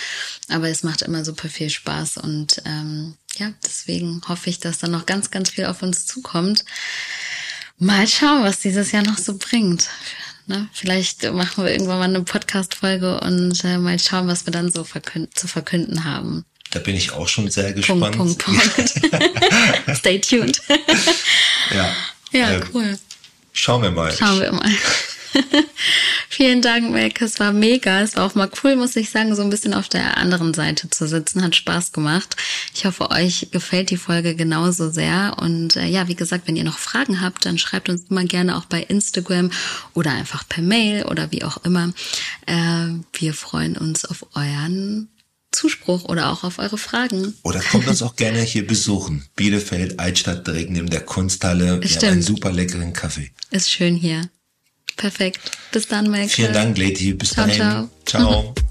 [0.48, 4.88] Aber es macht immer super viel Spaß und ähm, ja, deswegen hoffe ich, dass da
[4.88, 6.66] noch ganz, ganz viel auf uns zukommt.
[7.80, 9.90] Mal schauen, was dieses Jahr noch so bringt.
[10.48, 10.68] Ne?
[10.74, 14.84] Vielleicht machen wir irgendwann mal eine Podcast-Folge und äh, mal schauen, was wir dann so
[14.84, 16.46] verkünd zu verkünden haben.
[16.72, 18.18] da bin ich auch schon sehr Punkt, gespannt.
[18.18, 19.98] Punkt, Punkt.
[19.98, 20.62] Stay tuned.
[21.74, 21.96] Ja.
[22.32, 23.00] ja, Ähm, cool.
[23.54, 24.12] Schauen wir mal.
[24.12, 24.70] Schauen wir mal.
[26.30, 27.22] Vielen Dank, Mac.
[27.22, 28.02] Es war mega.
[28.02, 30.90] Es war auch mal cool, muss ich sagen, so ein bisschen auf der anderen Seite
[30.90, 31.44] zu sitzen.
[31.44, 32.36] Hat Spaß gemacht.
[32.74, 35.36] Ich hoffe, euch gefällt die Folge genauso sehr.
[35.40, 38.58] Und äh, ja, wie gesagt, wenn ihr noch Fragen habt, dann schreibt uns immer gerne
[38.58, 39.52] auch bei Instagram
[39.94, 41.94] oder einfach per Mail oder wie auch immer.
[42.46, 45.10] Äh, wir freuen uns auf euren
[45.56, 47.34] Zuspruch oder auch auf eure Fragen.
[47.44, 49.26] Oder kommt uns auch gerne hier besuchen.
[49.36, 51.82] Bielefeld, Altstadt, direkt neben der Kunsthalle.
[51.82, 52.04] Wir Stimmt.
[52.04, 53.32] haben einen super leckeren Kaffee.
[53.52, 54.30] Ist schön hier.
[54.98, 55.52] Perfekt.
[55.72, 56.30] Bis dann, Mac.
[56.30, 57.14] Vielen Dank, Lady.
[57.14, 57.60] Bis Ciao, dahin.
[57.60, 57.90] ciao.
[58.06, 58.56] ciao.